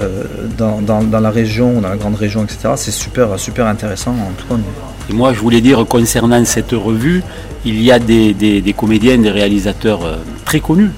euh, 0.01 0.25
dans, 0.59 0.81
dans- 0.81 1.05
dans 1.05 1.21
la 1.21 1.31
région, 1.31 1.81
dans 1.81 1.89
la 1.91 1.97
grande 1.97 2.17
région, 2.17 2.43
etc. 2.43 2.71
C'est 2.77 2.91
super, 2.91 3.39
super 3.39 3.67
intéressant. 3.67 4.11
En 4.13 4.33
tout 4.37 4.47
cas, 4.49 4.61
Et 5.09 5.13
moi, 5.13 5.33
je 5.33 5.39
voulais 5.41 5.61
dire, 5.61 5.85
concernant 5.87 6.45
cette 6.45 6.73
revue, 6.73 7.23
il 7.65 7.81
y 7.81 7.93
a 7.93 7.99
des, 8.01 8.33
des- 8.35 8.61
des 8.61 8.73
comédiens, 8.73 9.19
des 9.19 9.31
réalisateurs 9.31 10.01
très 10.45 10.59
connus 10.61 10.91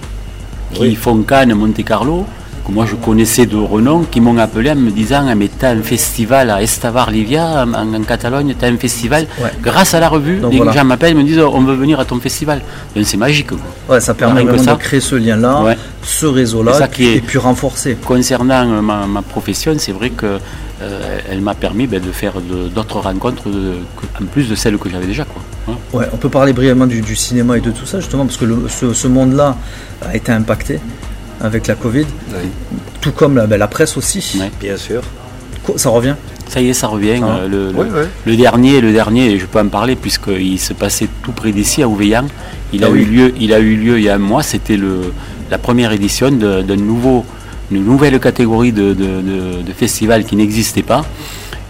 qui 0.73 0.83
Oui. 0.83 0.95
font 0.95 1.23
Cannes, 1.23 1.55
Monte 1.55 1.85
Carlo, 1.85 2.27
que 2.67 2.71
moi 2.71 2.87
je 2.89 2.95
connaissais 2.95 3.45
de 3.47 3.57
renom, 3.57 4.05
qui 4.05 4.21
m'ont 4.21 4.39
appelé 4.39 4.71
en 4.71 4.77
me 4.77 4.91
disant 4.91 5.25
Ah, 5.29 5.35
Mais 5.35 5.49
t'as 5.49 5.71
un 5.75 5.83
festival 5.83 6.51
à 6.51 6.63
Estavar-Livia, 6.63 7.65
en, 7.67 7.95
en 7.95 8.03
Catalogne, 8.03 8.55
t'as 8.59 8.69
un 8.71 8.77
festival. 8.77 9.27
Ouais. 9.43 9.51
Grâce 9.63 9.95
à 9.95 10.01
la 10.01 10.09
revue, 10.09 10.41
les 10.51 10.57
voilà. 10.59 10.73
gens 10.73 10.85
m'appellent 10.85 11.13
et 11.13 11.15
me 11.15 11.25
disent 11.25 11.41
Oh, 11.41 11.51
On 11.55 11.63
veut 11.63 11.75
venir 11.75 11.99
à 11.99 12.05
ton 12.05 12.19
festival. 12.21 12.61
Donc 12.95 13.05
c'est 13.05 13.17
magique. 13.17 13.49
quoi. 13.49 13.59
ouais, 13.97 14.01
ça 14.01 14.15
permet 14.15 14.45
vraiment 14.45 14.63
ça. 14.63 14.75
de 14.75 14.79
créer 14.79 15.01
ce 15.01 15.17
lien-là, 15.17 15.63
Ouais. 15.63 15.77
ce 16.03 16.27
réseau-là, 16.27 16.87
qui 16.89 17.05
est- 17.07 17.17
et 17.17 17.21
puis 17.21 17.39
renforcer. 17.39 17.97
Concernant 18.05 18.67
euh, 18.71 18.81
ma, 18.81 19.07
ma 19.07 19.23
profession, 19.23 19.75
c'est 19.79 19.93
vrai 19.93 20.11
que 20.11 20.39
euh, 20.83 21.19
elle 21.31 21.41
m'a 21.41 21.55
permis 21.55 21.87
ben, 21.87 22.01
de 22.01 22.11
faire 22.13 22.35
d'autres 22.75 22.99
rencontres 23.01 23.49
de- 23.49 23.75
en 24.21 24.25
plus 24.27 24.49
de 24.49 24.55
celles 24.55 24.79
que 24.79 24.89
j'avais 24.89 25.07
déjà. 25.07 25.25
Quoi. 25.25 25.43
Hein. 25.69 25.73
Ouais, 25.93 26.07
on 26.13 26.17
peut 26.17 26.29
parler 26.29 26.53
brièvement 26.53 26.87
du, 26.87 27.01
du 27.03 27.15
cinéma 27.17 27.57
et 27.57 27.61
de 27.61 27.71
tout 27.71 27.87
ça, 27.87 28.01
justement, 28.01 28.25
parce 28.27 28.37
que 28.37 28.45
le- 28.45 28.67
ce, 28.69 28.93
ce 28.93 29.07
monde-là 29.09 29.57
a 30.05 30.17
été 30.17 30.33
impacté 30.33 30.81
avec 31.41 31.67
la 31.67 31.75
Covid, 31.75 32.07
tout 33.01 33.13
comme 33.13 33.37
la, 33.37 33.47
ben, 33.47 33.59
la 33.59 33.69
presse 33.69 33.97
aussi. 33.97 34.41
Bien 34.61 34.77
sûr. 34.77 35.03
Ça 35.77 35.91
revient? 35.91 36.15
Ça 36.49 36.61
y 36.61 36.69
est, 36.69 36.73
ça 36.75 36.89
revient. 36.89 37.21
Ah. 37.23 37.39
Euh, 37.43 37.49
Le, 37.49 37.73
le- 37.73 37.79
Oui, 37.79 37.87
oui. 37.95 38.01
le 38.27 38.37
dernier, 38.37 38.81
le 38.81 38.93
dernier, 38.93 39.39
je 39.39 39.47
peux 39.47 39.61
en 39.61 39.69
parler 39.69 39.97
puisqu'il 39.97 40.59
se 40.59 40.73
passait 40.73 41.09
tout 41.23 41.33
près 41.33 41.53
d'ici 41.53 41.83
à 41.83 41.89
Ouveillan. 41.89 42.27
Il 42.73 42.83
a 42.85 42.89
Ah 42.89 42.91
oui. 42.91 43.03
eu 43.03 43.05
lieu, 43.05 43.35
il 43.41 43.53
a 43.53 43.59
eu 43.61 43.77
lieu 43.77 43.99
il 43.99 44.05
y 44.05 44.09
a 44.09 44.15
un 44.17 44.19
mois. 44.19 44.43
C'était 44.43 44.79
la 45.51 45.59
première 45.59 45.93
édition 45.93 46.31
d'un 46.31 46.77
nouveau, 46.77 47.25
une 47.71 47.85
nouvelle 47.85 48.19
catégorie 48.19 48.73
de, 48.73 48.93
de, 48.93 49.05
de- 49.21 49.63
de 49.63 49.73
festival 49.73 50.25
qui 50.25 50.35
n'existait 50.37 50.83
pas 50.83 51.05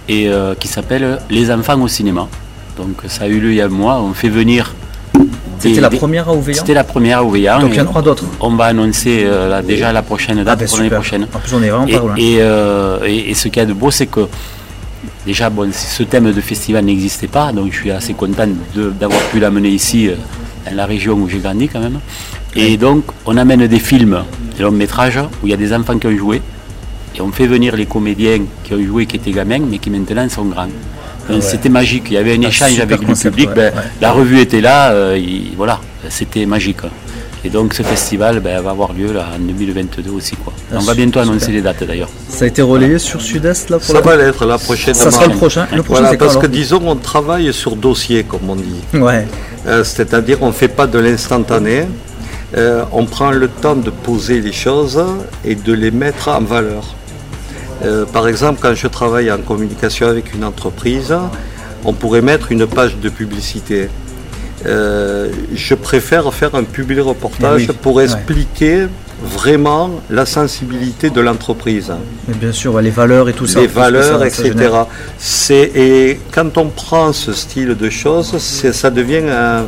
et 0.08 0.28
euh, 0.28 0.54
qui 0.58 0.68
s'appelle 0.68 1.18
Les 1.30 1.50
enfants 1.50 1.80
au 1.80 1.88
cinéma. 1.88 2.28
Donc 2.76 2.96
ça 3.08 3.24
a 3.24 3.28
eu 3.28 3.38
lieu 3.40 3.50
il 3.50 3.56
y 3.56 3.60
a 3.60 3.66
un 3.66 3.68
mois. 3.68 4.00
On 4.00 4.12
fait 4.14 4.28
venir. 4.28 4.74
C'était 5.58 5.80
la 5.80 5.90
première 5.90 6.28
à 6.28 6.32
Ouveillan 6.34 6.58
C'était 6.58 6.74
la 6.74 6.82
première 6.84 7.18
à 7.18 7.24
Ouveillan. 7.24 7.60
Donc 7.60 7.70
il 7.72 7.76
y 7.76 7.80
en 7.80 7.84
et 7.84 7.88
aura 7.88 8.02
d'autres. 8.02 8.24
on 8.40 8.50
va 8.56 8.64
annoncer 8.64 9.22
euh, 9.24 9.48
là, 9.48 9.62
déjà 9.62 9.92
la 9.92 10.02
prochaine 10.02 10.38
Ah 10.40 10.44
date 10.44 10.58
ben 10.60 10.66
pour 10.68 10.78
l'année 10.78 10.90
prochaine. 10.90 11.28
En 11.32 11.38
plus 11.38 11.54
on 11.54 11.62
est 11.62 11.68
vraiment 11.70 11.86
Et, 11.86 11.92
pas 11.92 11.98
loin. 12.00 12.14
et, 12.16 12.36
euh, 12.40 12.98
et- 13.06 13.30
et 13.30 13.34
ce 13.34 13.46
qu'il 13.46 13.58
y 13.58 13.60
a 13.60 13.66
de 13.66 13.72
beau, 13.72 13.92
c'est 13.92 14.06
que 14.06 14.26
déjà, 15.24 15.50
bon, 15.50 15.70
ce 15.72 16.02
thème 16.02 16.32
de 16.32 16.40
festival 16.40 16.84
n'existait 16.84 17.28
pas, 17.28 17.52
donc 17.52 17.70
je 17.70 17.76
suis 17.76 17.90
assez 17.92 18.12
content 18.14 18.48
d'avoir 18.98 19.20
pu 19.30 19.38
l'amener 19.38 19.68
ici, 19.68 20.08
euh, 20.08 20.16
dans 20.68 20.74
la 20.74 20.84
région 20.86 21.14
où 21.14 21.28
j'ai 21.28 21.38
grandi 21.38 21.68
quand 21.68 21.78
même. 21.80 22.00
Et 22.56 22.76
donc, 22.76 23.04
on 23.24 23.36
amène 23.36 23.64
des 23.68 23.78
films, 23.78 24.24
des 24.56 24.64
longs 24.64 24.72
métrages, 24.72 25.18
où 25.42 25.46
il 25.46 25.50
y 25.50 25.54
a 25.54 25.56
des 25.56 25.72
enfants 25.72 25.96
qui 25.96 26.08
ont 26.08 26.16
joué, 26.16 26.42
et 27.16 27.20
on 27.20 27.30
fait 27.30 27.46
venir 27.46 27.76
les 27.76 27.86
comédiens 27.86 28.40
qui 28.64 28.74
ont 28.74 28.82
joué, 28.84 29.06
qui 29.06 29.14
étaient 29.16 29.30
gamins, 29.30 29.60
mais 29.60 29.78
qui 29.78 29.90
maintenant 29.90 30.28
sont 30.28 30.46
grands. 30.46 30.66
Ouais. 31.30 31.40
C'était 31.40 31.68
magique, 31.68 32.04
il 32.08 32.14
y 32.14 32.16
avait 32.16 32.34
un 32.36 32.42
échange 32.42 32.78
avec 32.80 33.00
le 33.00 33.06
concept, 33.06 33.34
public, 33.36 33.50
ouais, 33.50 33.54
ben, 33.70 33.74
ouais. 33.76 33.82
la 34.00 34.12
revue 34.12 34.40
était 34.40 34.60
là, 34.60 34.90
euh, 34.92 35.16
il- 35.18 35.52
voilà, 35.56 35.80
c'était 36.08 36.46
magique. 36.46 36.78
Et 37.44 37.50
donc 37.50 37.74
ce 37.74 37.82
festival 37.82 38.38
ben, 38.38 38.60
va 38.60 38.70
avoir 38.70 38.92
lieu 38.92 39.12
là, 39.12 39.26
en 39.34 39.38
2022 39.40 40.10
aussi. 40.12 40.36
Quoi. 40.36 40.52
Ah, 40.70 40.76
on 40.78 40.84
va 40.84 40.94
bientôt 40.94 41.18
super. 41.18 41.30
annoncer 41.32 41.50
les 41.50 41.60
dates 41.60 41.82
d'ailleurs. 41.82 42.08
Ça 42.28 42.44
a 42.44 42.48
été 42.48 42.62
relayé 42.62 42.98
sur 43.00 43.20
Sud-Est 43.20 43.68
là 43.70 43.78
pour 43.78 43.86
Ça 43.86 43.94
la 43.94 44.00
va 44.00 44.16
l'être 44.16 44.46
la 44.46 44.58
prochaine. 44.58 44.94
Ça 44.94 45.10
sera 45.10 45.26
le 45.26 45.34
prochain. 45.34 45.66
Le 45.74 45.82
prochain 45.82 46.02
Voilà, 46.02 46.16
parce 46.16 46.36
que 46.36 46.46
disons, 46.46 46.80
on 46.86 46.94
travaille 46.94 47.52
sur 47.52 47.74
dossier, 47.74 48.22
comme 48.22 48.48
on 48.48 48.54
dit. 48.54 48.82
Ouais. 48.94 49.26
Euh, 49.66 49.82
C'est-à-dire, 49.82 50.38
on 50.40 50.48
ne 50.48 50.52
fait 50.52 50.68
pas 50.68 50.86
de 50.86 51.00
l'instantané. 51.00 51.86
Euh, 52.56 52.84
on 52.92 53.06
prend 53.06 53.30
le 53.32 53.48
temps 53.48 53.74
de 53.74 53.90
poser 53.90 54.40
les 54.40 54.52
choses 54.52 55.02
et 55.44 55.54
de 55.56 55.72
les 55.72 55.90
mettre 55.90 56.28
en 56.28 56.42
valeur. 56.42 56.94
Euh, 57.84 58.04
par 58.04 58.28
exemple, 58.28 58.60
quand 58.62 58.74
je 58.74 58.86
travaille 58.86 59.30
en 59.32 59.38
communication 59.38 60.06
avec 60.08 60.34
une 60.34 60.44
entreprise, 60.44 61.14
on 61.84 61.92
pourrait 61.92 62.22
mettre 62.22 62.52
une 62.52 62.66
page 62.66 62.96
de 62.98 63.08
publicité. 63.08 63.88
Euh, 64.66 65.30
je 65.54 65.74
préfère 65.74 66.32
faire 66.32 66.54
un 66.54 66.62
public 66.62 67.00
reportage 67.00 67.62
Eh 67.64 67.70
oui, 67.70 67.76
pour 67.82 67.96
ouais. 67.96 68.04
expliquer 68.04 68.86
vraiment 69.24 69.90
la 70.10 70.24
sensibilité 70.26 71.10
de 71.10 71.20
l'entreprise 71.20 71.92
Mais 72.28 72.34
bien 72.34 72.52
sûr, 72.52 72.80
les 72.80 72.90
valeurs 72.90 73.28
et 73.28 73.32
tout 73.32 73.46
ça. 73.46 73.60
les 73.60 73.66
valeurs, 73.66 74.20
ça- 74.20 74.26
etc. 74.26 74.70
et 75.74 76.20
quand 76.32 76.56
on 76.58 76.68
prend 76.68 77.12
ce 77.12 77.32
style 77.32 77.76
de 77.76 77.90
choses, 77.90 78.36
ça 78.38 78.90
devient 78.90 79.22
un, 79.28 79.66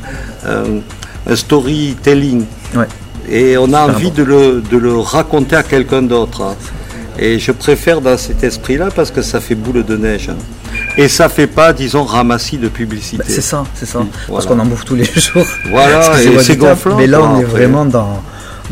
un- 0.49 0.81
un 1.29 1.37
storytelling. 1.37 2.45
Ouais. 2.77 2.87
Et 3.29 3.57
on 3.57 3.73
a 3.73 3.83
envie 3.89 4.11
bon. 4.11 4.15
de 4.19 4.23
le, 4.23 4.63
de 4.71 4.77
le 4.77 4.97
raconter 4.99 5.57
à 5.57 5.63
quelqu'un 5.63 6.03
d'autre. 6.03 6.55
Et 7.19 7.39
je 7.39 7.53
préfère 7.53 8.01
dans 8.01 8.19
cet 8.19 8.43
esprit-là 8.43 8.89
parce 8.95 9.11
que 9.11 9.23
ça 9.23 9.41
fait 9.41 9.55
boule 9.55 9.85
de 9.85 9.97
neige. 9.97 10.31
Et 10.97 11.09
ça 11.09 11.29
fait 11.29 11.47
pas, 11.47 11.73
disons, 11.73 12.05
ramassis 12.05 12.59
de 12.59 12.69
publicité. 12.69 13.19
Bah, 13.19 13.25
c'est 13.29 13.41
ça, 13.41 13.65
c'est 13.75 13.87
ça. 13.87 14.01
Parce 14.01 14.45
voilà. 14.47 14.47
qu'on 14.47 14.59
en 14.59 14.67
bouffe 14.67 14.85
tous 14.85 14.97
les 14.97 15.05
jours. 15.15 15.47
Voilà, 15.71 16.13
c'est 16.41 16.57
gonflant, 16.57 16.97
Mais 16.97 17.07
là, 17.07 17.21
on 17.23 17.39
est 17.39 17.45
après. 17.45 17.59
vraiment 17.59 17.85
dans, 17.85 18.21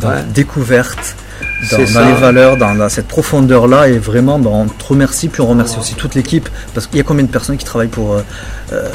dans 0.01 0.09
Ouais. 0.09 0.15
la 0.17 0.23
découverte, 0.23 1.15
dans, 1.71 1.79
les 1.79 2.13
valeurs, 2.15 2.57
dans, 2.57 2.75
dans 2.75 2.89
cette 2.89 3.07
profondeur-là. 3.07 3.89
Et 3.89 3.99
vraiment, 3.99 4.39
ben, 4.41 4.51
on 4.51 4.67
te 4.67 4.85
remercie, 4.85 5.29
puis 5.29 5.41
on 5.43 5.47
remercie 5.47 5.79
aussi 5.79 5.95
toute 5.95 6.15
l'équipe. 6.17 6.49
Parce 6.75 6.87
qu'il 6.89 6.97
y 6.99 7.01
a 7.01 7.05
combien 7.05 7.25
de 7.25 7.31
personnes 7.31 7.57
qui 7.57 7.65
travaillent 7.65 7.89
pour. 7.89 8.15
euh, 8.15 8.23
euh, 8.73 8.89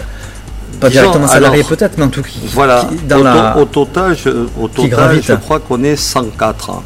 pas 0.81 0.89
Disons, 0.89 1.01
directement 1.01 1.27
salariés 1.27 1.62
alors, 1.62 1.69
peut-être, 1.69 1.97
mais 1.97 2.03
en 2.03 2.10
tout 2.10 2.21
cas, 2.21 2.29
Voilà, 2.53 2.86
qui- 2.89 2.97
dans 3.07 3.19
au, 3.19 3.23
la... 3.23 3.53
to- 3.55 3.62
au 3.62 3.65
total, 3.65 4.15
je, 4.15 4.29
au 4.60 4.67
total, 4.67 5.19
je 5.23 5.33
crois 5.33 5.60
qu'on 5.60 5.83
est 5.83 5.95
104. 5.95 6.69
hein. 6.69 6.81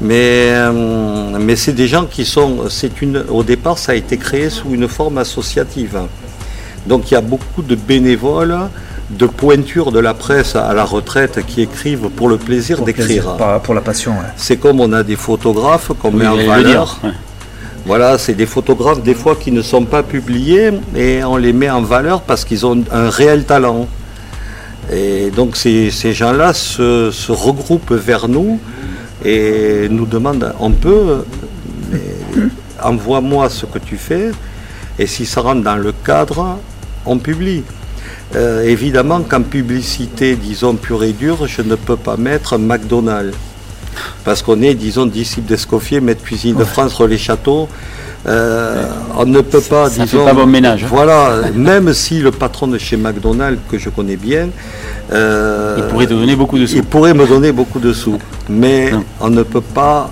Mais, 0.00 0.52
euh, 0.52 1.38
mais 1.38 1.56
c'est 1.56 1.72
des 1.74 1.86
gens 1.86 2.06
qui 2.06 2.24
sont. 2.24 2.68
C'est 2.70 3.02
une, 3.02 3.22
au 3.28 3.42
départ, 3.42 3.78
ça 3.78 3.92
a 3.92 3.94
été 3.94 4.16
créé 4.16 4.48
sous 4.48 4.72
une 4.72 4.88
forme 4.88 5.18
associative. 5.18 5.98
Donc 6.86 7.10
il 7.10 7.14
y 7.14 7.16
a 7.16 7.20
beaucoup 7.20 7.60
de 7.60 7.74
bénévoles, 7.74 8.56
de 9.10 9.26
pointures 9.26 9.92
de 9.92 9.98
la 9.98 10.14
presse 10.14 10.56
à 10.56 10.72
la 10.72 10.84
retraite 10.84 11.44
qui 11.46 11.60
écrivent 11.60 12.08
pour 12.08 12.28
le 12.28 12.38
plaisir 12.38 12.78
pour 12.78 12.86
d'écrire. 12.86 13.34
plaisir, 13.36 13.60
pour 13.62 13.74
la 13.74 13.82
passion. 13.82 14.12
ouais. 14.12 14.32
C'est 14.36 14.56
comme 14.56 14.80
on 14.80 14.92
a 14.92 15.02
des 15.02 15.16
photographes 15.16 15.90
qu'on 16.00 16.10
met 16.10 16.26
en 16.26 16.36
valeur. 16.36 16.98
dire, 17.02 17.10
ouais. 17.10 17.16
Voilà, 17.86 18.18
c'est 18.18 18.34
des 18.34 18.46
photographes 18.46 19.02
des 19.02 19.14
fois 19.14 19.36
qui 19.36 19.52
ne 19.52 19.62
sont 19.62 19.84
pas 19.84 20.02
publiés 20.02 20.70
et 20.94 21.24
on 21.24 21.36
les 21.36 21.52
met 21.52 21.70
en 21.70 21.82
valeur 21.82 22.22
parce 22.22 22.44
qu'ils 22.44 22.64
ont 22.64 22.82
un 22.92 23.10
réel 23.10 23.44
talent. 23.44 23.86
Et 24.92 25.30
donc 25.30 25.56
ces, 25.56 25.90
ces 25.90 26.12
gens-là 26.12 26.52
se, 26.54 27.10
se 27.10 27.32
regroupent 27.32 27.92
vers 27.92 28.28
nous 28.28 28.58
et 29.24 29.88
nous 29.90 30.06
demandent, 30.06 30.54
on 30.58 30.70
peut, 30.70 31.24
mais 31.90 32.00
envoie-moi 32.82 33.48
ce 33.50 33.66
que 33.66 33.78
tu 33.78 33.96
fais 33.96 34.30
et 34.98 35.06
si 35.06 35.26
ça 35.26 35.40
rentre 35.40 35.62
dans 35.62 35.76
le 35.76 35.92
cadre, 35.92 36.58
on 37.06 37.18
publie. 37.18 37.62
Euh, 38.36 38.62
évidemment 38.64 39.22
qu'en 39.22 39.42
publicité, 39.42 40.36
disons 40.36 40.76
pure 40.76 41.04
et 41.04 41.12
dure, 41.12 41.46
je 41.46 41.62
ne 41.62 41.74
peux 41.74 41.96
pas 41.96 42.16
mettre 42.16 42.58
McDonald's. 42.58 43.36
Parce 44.24 44.42
qu'on 44.42 44.60
est, 44.62 44.74
disons, 44.74 45.06
disciple 45.06 45.48
d'Escoffier, 45.48 46.00
maître 46.00 46.22
cuisine 46.22 46.54
de 46.56 46.64
France, 46.64 46.94
relais 46.94 47.18
château. 47.18 47.68
Euh, 48.26 48.84
on 49.16 49.24
ne 49.24 49.40
peut 49.40 49.62
pas, 49.62 49.88
Ça 49.88 50.00
fait 50.04 50.16
disons. 50.16 50.24
pas 50.26 50.34
bon 50.34 50.46
ménage, 50.46 50.84
hein. 50.84 50.88
Voilà, 50.90 51.36
même 51.54 51.92
si 51.94 52.20
le 52.20 52.30
patron 52.30 52.66
de 52.68 52.76
chez 52.76 52.96
McDonald's, 52.98 53.58
que 53.70 53.78
je 53.78 53.88
connais 53.88 54.16
bien, 54.16 54.50
euh, 55.12 55.76
Il 55.78 55.84
pourrait 55.84 56.06
te 56.06 56.12
donner 56.12 56.36
beaucoup 56.36 56.58
de 56.58 56.66
sous. 56.66 56.76
il 56.76 56.82
pourrait 56.84 57.14
me 57.14 57.26
donner 57.26 57.50
beaucoup 57.52 57.80
de 57.80 57.92
sous. 57.94 58.18
Mais 58.48 58.90
Non. 58.90 59.04
on 59.20 59.30
ne 59.30 59.42
peut 59.42 59.62
pas 59.62 60.10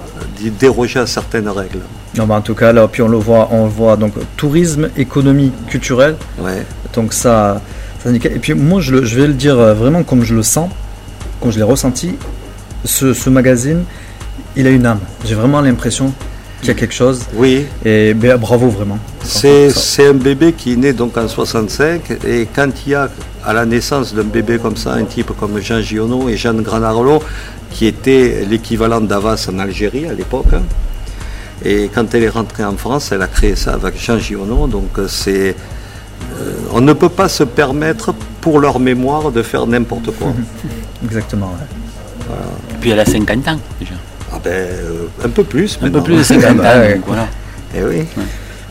déroger 0.59 1.01
à 1.01 1.07
certaines 1.07 1.49
règles. 1.49 1.81
Non, 2.17 2.27
mais 2.27 2.35
en 2.35 2.41
tout 2.41 2.55
cas, 2.55 2.73
là, 2.73 2.89
puis 2.89 3.03
on 3.03 3.09
le 3.09 3.19
voit, 3.19 3.49
on 3.51 3.65
le 3.65 3.71
voit 3.71 3.97
donc 3.97 4.15
tourisme, 4.37 4.89
économie, 4.97 5.53
culturelle. 5.69 6.17
Ouais. 6.41 6.65
Donc 6.95 7.13
ça, 7.13 7.61
ça 8.03 8.11
nickel. 8.11 8.33
Et 8.33 8.39
puis 8.39 8.55
moi, 8.55 8.81
je, 8.81 8.93
le- 8.93 9.05
je 9.05 9.21
vais 9.21 9.27
le 9.27 9.35
dire 9.35 9.59
euh, 9.59 9.75
vraiment 9.75 10.03
comme 10.03 10.23
je 10.25 10.35
le 10.35 10.43
sens, 10.43 10.71
comme 11.41 11.53
je 11.53 11.59
l'ai 11.59 11.63
ressenti. 11.65 12.15
Ce, 12.85 13.13
ce 13.13 13.29
magazine, 13.29 13.83
il 14.57 14.67
a 14.67 14.71
une 14.71 14.87
âme. 14.87 15.01
J'ai 15.27 15.35
vraiment 15.35 15.61
l'impression 15.61 16.13
qu'il 16.61 16.69
y 16.69 16.71
a 16.71 16.75
quelque 16.75 16.95
chose. 16.95 17.23
Oui, 17.35 17.67
Et 17.85 18.15
ben, 18.15 18.37
bravo 18.37 18.69
vraiment. 18.69 18.99
c'est 19.23 19.71
un 20.07 20.15
bébé 20.15 20.53
qui 20.53 20.73
est 20.73 20.77
né 20.77 20.93
donc 20.93 21.17
en 21.17 21.29
65 21.29 22.19
et 22.27 22.49
quand 22.55 22.69
il 22.87 22.93
y 22.93 22.95
a 22.95 23.09
à 23.45 23.53
la 23.53 23.65
naissance 23.67 24.15
d'un 24.15 24.25
bébé 24.25 24.59
comme 24.59 24.77
ça 24.77 24.93
un 24.95 25.05
type 25.05 25.33
comme 25.39 25.61
Jean 25.61 25.81
Giono 25.81 26.29
et 26.29 26.37
Jeanne 26.37 26.63
Granarolo 26.63 27.23
qui 27.71 27.87
était 27.87 28.45
l'équivalent 28.49 29.01
d'Avas 29.01 29.49
en 29.53 29.59
Algérie 29.59 30.07
à 30.07 30.13
l'époque 30.15 30.53
hein, 30.53 30.63
et 31.65 31.91
quand 31.95 32.15
elle 32.15 32.25
est 32.25 32.29
rentrée 32.29 32.65
en 32.65 32.77
France 32.77 33.11
elle 33.13 33.23
a 33.23 33.29
créé 33.29 33.55
ça 33.55 33.75
avec 33.75 34.01
Jean 34.01 34.19
Giono 34.19 34.67
donc 34.67 34.99
euh, 34.99 35.07
c'est 35.09 35.55
euh, 36.41 36.53
on 36.73 36.81
ne 36.81 36.93
peut 36.93 37.09
pas 37.09 37.29
se 37.29 37.45
permettre 37.45 38.13
pour 38.41 38.61
leur 38.61 38.81
mémoire 38.81 39.31
de 39.31 39.43
faire 39.43 39.67
n'importe 39.67 40.11
quoi. 40.17 40.29
Exactement. 41.05 41.47
ouais. 41.47 42.35
Et 42.71 42.75
puis 42.81 42.91
elle 42.91 43.01
a 43.01 43.05
50 43.05 43.49
ans 43.49 43.59
déjà. 43.81 43.95
Ah 44.39 44.49
ben, 44.49 44.51
euh, 44.53 45.07
un 45.25 45.29
peu 45.29 45.45
plus 45.45 45.79
Un 45.83 45.91
peu 45.91 46.03
plus 46.03 46.17
de 46.17 46.23
50 46.23 46.51
ans. 46.51 46.55
bah 46.63 46.79
ouais. 46.79 46.95
donc 46.95 47.05
voilà. 47.07 47.27
Eh 47.77 47.83
oui. 47.83 48.05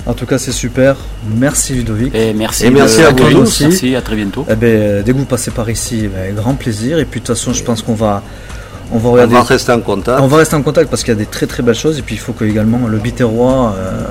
En 0.05 0.13
tout 0.13 0.25
cas, 0.25 0.37
c'est 0.37 0.51
super. 0.53 0.95
Merci 1.35 1.73
Ludovic. 1.73 2.15
Et 2.15 2.33
merci, 2.33 2.65
Et 2.65 2.69
merci 2.69 2.99
de- 2.99 3.05
à 3.05 3.09
vous 3.09 3.15
tous. 3.17 3.35
aussi. 3.39 3.63
Merci, 3.67 3.95
à 3.95 4.01
très 4.01 4.15
bientôt. 4.15 4.45
Eh 4.49 4.55
ben, 4.55 5.03
dès 5.03 5.11
que 5.11 5.17
vous 5.17 5.25
passez 5.25 5.51
par 5.51 5.69
ici, 5.69 6.07
ben, 6.07 6.33
grand 6.33 6.53
plaisir. 6.55 6.97
Et 6.99 7.05
puis 7.05 7.19
de 7.19 7.25
toute 7.25 7.35
façon, 7.35 7.51
je 7.53 7.61
pense 7.63 7.81
qu'on 7.81 7.93
va, 7.93 8.21
on 8.91 8.97
va 8.99 9.09
On 9.09 9.11
regarder. 9.13 9.33
va 9.33 9.43
rester 9.43 9.71
en 9.73 9.81
contact. 9.81 10.19
On 10.21 10.27
va 10.27 10.37
rester 10.37 10.55
en 10.55 10.61
contact 10.61 10.89
parce 10.89 11.03
qu'il 11.03 11.13
y 11.13 11.17
a 11.17 11.19
des 11.19 11.25
très 11.25 11.45
très 11.45 11.61
belles 11.61 11.75
choses. 11.75 11.99
Et 11.99 12.01
puis 12.01 12.15
il 12.15 12.19
faut 12.19 12.31
que 12.33 12.45
également 12.45 12.87
le 12.87 12.97
Biterrois, 12.99 13.75
euh, 13.77 14.03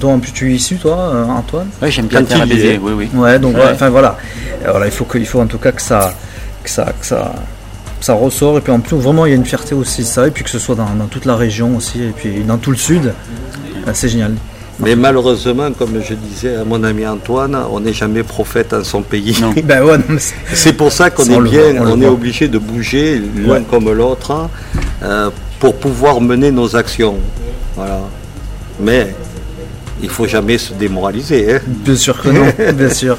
dont 0.00 0.18
tu 0.18 0.50
es 0.50 0.54
issu, 0.56 0.76
toi, 0.76 1.10
euh, 1.14 1.24
Antoine? 1.26 1.68
Ouais, 1.82 1.90
j'aime 1.90 2.06
bien 2.06 2.20
Quand 2.20 2.28
faire 2.28 2.40
à 2.42 2.46
baiser, 2.46 2.80
oui, 2.82 2.92
oui. 2.96 3.08
Ouais, 3.14 3.38
donc 3.38 3.54
Ouais. 3.56 3.64
ouais, 3.64 3.70
enfin 3.74 3.90
voilà. 3.90 4.16
Alors 4.64 4.78
là, 4.78 4.86
il 4.86 4.92
faut 4.92 5.04
que, 5.04 5.18
il 5.18 5.26
faut 5.26 5.40
en 5.40 5.46
tout 5.46 5.58
cas 5.58 5.72
que 5.72 5.82
ça, 5.82 6.14
que 6.62 6.70
ça, 6.70 6.86
que 6.98 7.04
ça, 7.06 7.34
ça 8.04 8.14
ressort. 8.14 8.58
Et 8.58 8.60
puis 8.60 8.72
en 8.72 8.80
plus, 8.80 8.96
vraiment, 8.96 9.24
il 9.26 9.30
y 9.30 9.32
a 9.32 9.36
une 9.36 9.44
fierté 9.46 9.74
aussi 9.74 10.02
de 10.02 10.06
ça. 10.06 10.26
Et 10.28 10.30
puis 10.30 10.44
que 10.44 10.50
ce 10.50 10.58
soit 10.58 10.74
dans, 10.74 10.92
dans 11.00 11.06
toute 11.06 11.24
la 11.24 11.36
région 11.36 11.76
aussi, 11.76 11.98
et 12.02 12.12
puis 12.18 12.44
dans 12.50 12.58
tout 12.58 12.70
le 12.70 12.76
sud, 12.76 13.06
Euh, 13.86 13.90
c'est 13.92 14.08
génial. 14.08 14.32
Mais 14.80 14.96
malheureusement, 14.96 15.70
comme 15.78 15.94
je 16.08 16.14
disais 16.14 16.56
à 16.56 16.64
mon 16.64 16.82
ami 16.82 17.06
Antoine, 17.06 17.56
on 17.70 17.80
n'est 17.80 17.92
jamais 17.92 18.22
prophète 18.22 18.72
en 18.72 18.82
son 18.82 19.02
pays. 19.02 19.36
Ben 19.70 19.80
ouais, 19.84 19.98
c'est- 20.54 20.72
pour 20.72 20.90
ça 20.90 21.10
qu'on 21.10 21.24
est 21.24 21.50
bien, 21.50 21.66
voit, 21.74 21.92
on 21.92 22.00
est 22.00 22.06
obligé 22.18 22.48
de 22.48 22.58
bouger 22.58 23.20
l'un 23.36 23.50
Ouais. 23.52 23.62
comme 23.70 23.88
l'autre 23.92 24.30
hein, 24.32 24.48
euh, 25.02 25.30
pour 25.60 25.74
pouvoir 25.76 26.20
mener 26.20 26.50
nos 26.50 26.74
actions. 26.82 27.16
Voilà. 27.76 28.00
Mais 28.80 29.14
il 30.02 30.08
faut 30.08 30.26
jamais 30.26 30.58
se 30.58 30.72
démoraliser. 30.72 31.40
hein. 31.54 31.60
bien 31.86 31.96
sûr 31.96 32.16
que 32.20 32.30
non, 32.30 32.46
bien 32.82 32.90
sûr. 33.02 33.16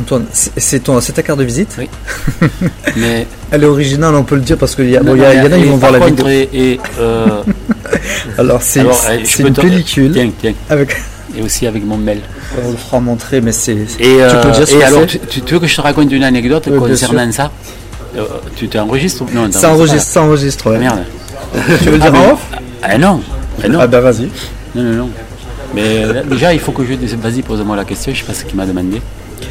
Antoine, 0.00 0.24
c'est 0.32 0.52
c'est 0.58 0.80
ton, 0.80 1.00
c'est 1.00 1.12
ta 1.12 1.22
carte 1.22 1.38
de 1.38 1.44
visite. 1.44 1.76
Oui. 1.78 1.88
Mais 2.96 3.26
Elle 3.50 3.62
est 3.64 3.66
originale, 3.66 4.14
on 4.14 4.24
peut 4.24 4.34
le 4.36 4.40
dire 4.42 4.56
parce 4.56 4.74
qu'il 4.74 4.90
y, 4.90 4.96
a- 4.96 5.02
bon, 5.02 5.14
Non, 5.14 5.22
y, 5.22 5.24
a- 5.24 5.42
en 5.42 5.46
a 5.46 5.48
qui 5.56 5.62
et 5.62 5.66
vont 5.66 5.76
voir 5.76 5.92
la 5.92 5.98
vidéo. 6.06 6.26
Et, 6.28 6.48
et, 6.52 6.80
euh, 6.98 7.42
Alors 8.38 8.62
c'est 8.62 8.80
une 9.40 9.52
pellicule 9.54 10.12
Tiens, 10.12 10.30
tiens. 10.40 10.54
avec. 10.68 10.96
et 11.36 11.42
aussi 11.42 11.66
avec 11.66 11.84
mon 11.84 11.96
mail. 11.96 12.20
On 12.64 12.70
le 12.70 12.76
fera 12.76 13.00
montrer, 13.00 13.40
mais 13.40 13.52
c'est. 13.52 13.72
Et, 13.72 13.86
tu 13.98 14.04
euh, 14.20 14.42
peux 14.42 14.50
dire 14.50 14.66
ce 14.68 14.74
et 14.74 14.78
que 14.78 14.84
alors, 14.84 15.06
tu, 15.06 15.18
tu 15.18 15.54
veux 15.54 15.60
que 15.60 15.66
je 15.66 15.76
te 15.76 15.80
raconte 15.80 16.10
une 16.12 16.24
anecdote 16.24 16.64
Oui, 16.70 16.78
concernant 16.78 17.30
ça? 17.32 17.50
Euh, 18.16 18.24
Tu 18.56 18.68
t'enregistres 18.68 19.24
Non, 19.32 19.50
Ça 19.52 19.70
enregistre, 19.72 20.08
ça 20.10 20.22
enregistre, 20.22 20.70
ouais. 20.70 20.76
Ah, 20.78 20.80
merde. 20.80 21.00
Tu 21.78 21.84
veux 21.84 21.92
le 21.92 21.98
dire 21.98 22.12
Ah, 22.14 22.18
en 22.18 22.22
mais- 22.26 22.32
off? 22.32 22.40
Ah 22.82 22.98
non, 22.98 23.20
ah, 23.62 23.68
non, 23.68 23.78
Ah 23.80 23.86
bah 23.86 24.00
vas-y. 24.00 24.28
non, 24.74 24.82
non, 24.82 24.92
non. 25.04 25.10
Mais 25.74 26.04
euh, 26.04 26.22
déjà, 26.24 26.52
il 26.52 26.58
faut 26.58 26.72
que 26.72 26.82
je. 26.84 26.94
Vas-y, 27.16 27.42
pose-moi 27.42 27.76
la 27.76 27.84
question. 27.84 28.12
Je 28.12 28.18
sais 28.20 28.24
pas 28.26 28.34
ce 28.34 28.44
qu'il 28.44 28.56
m'a 28.56 28.66
demandé. 28.66 29.00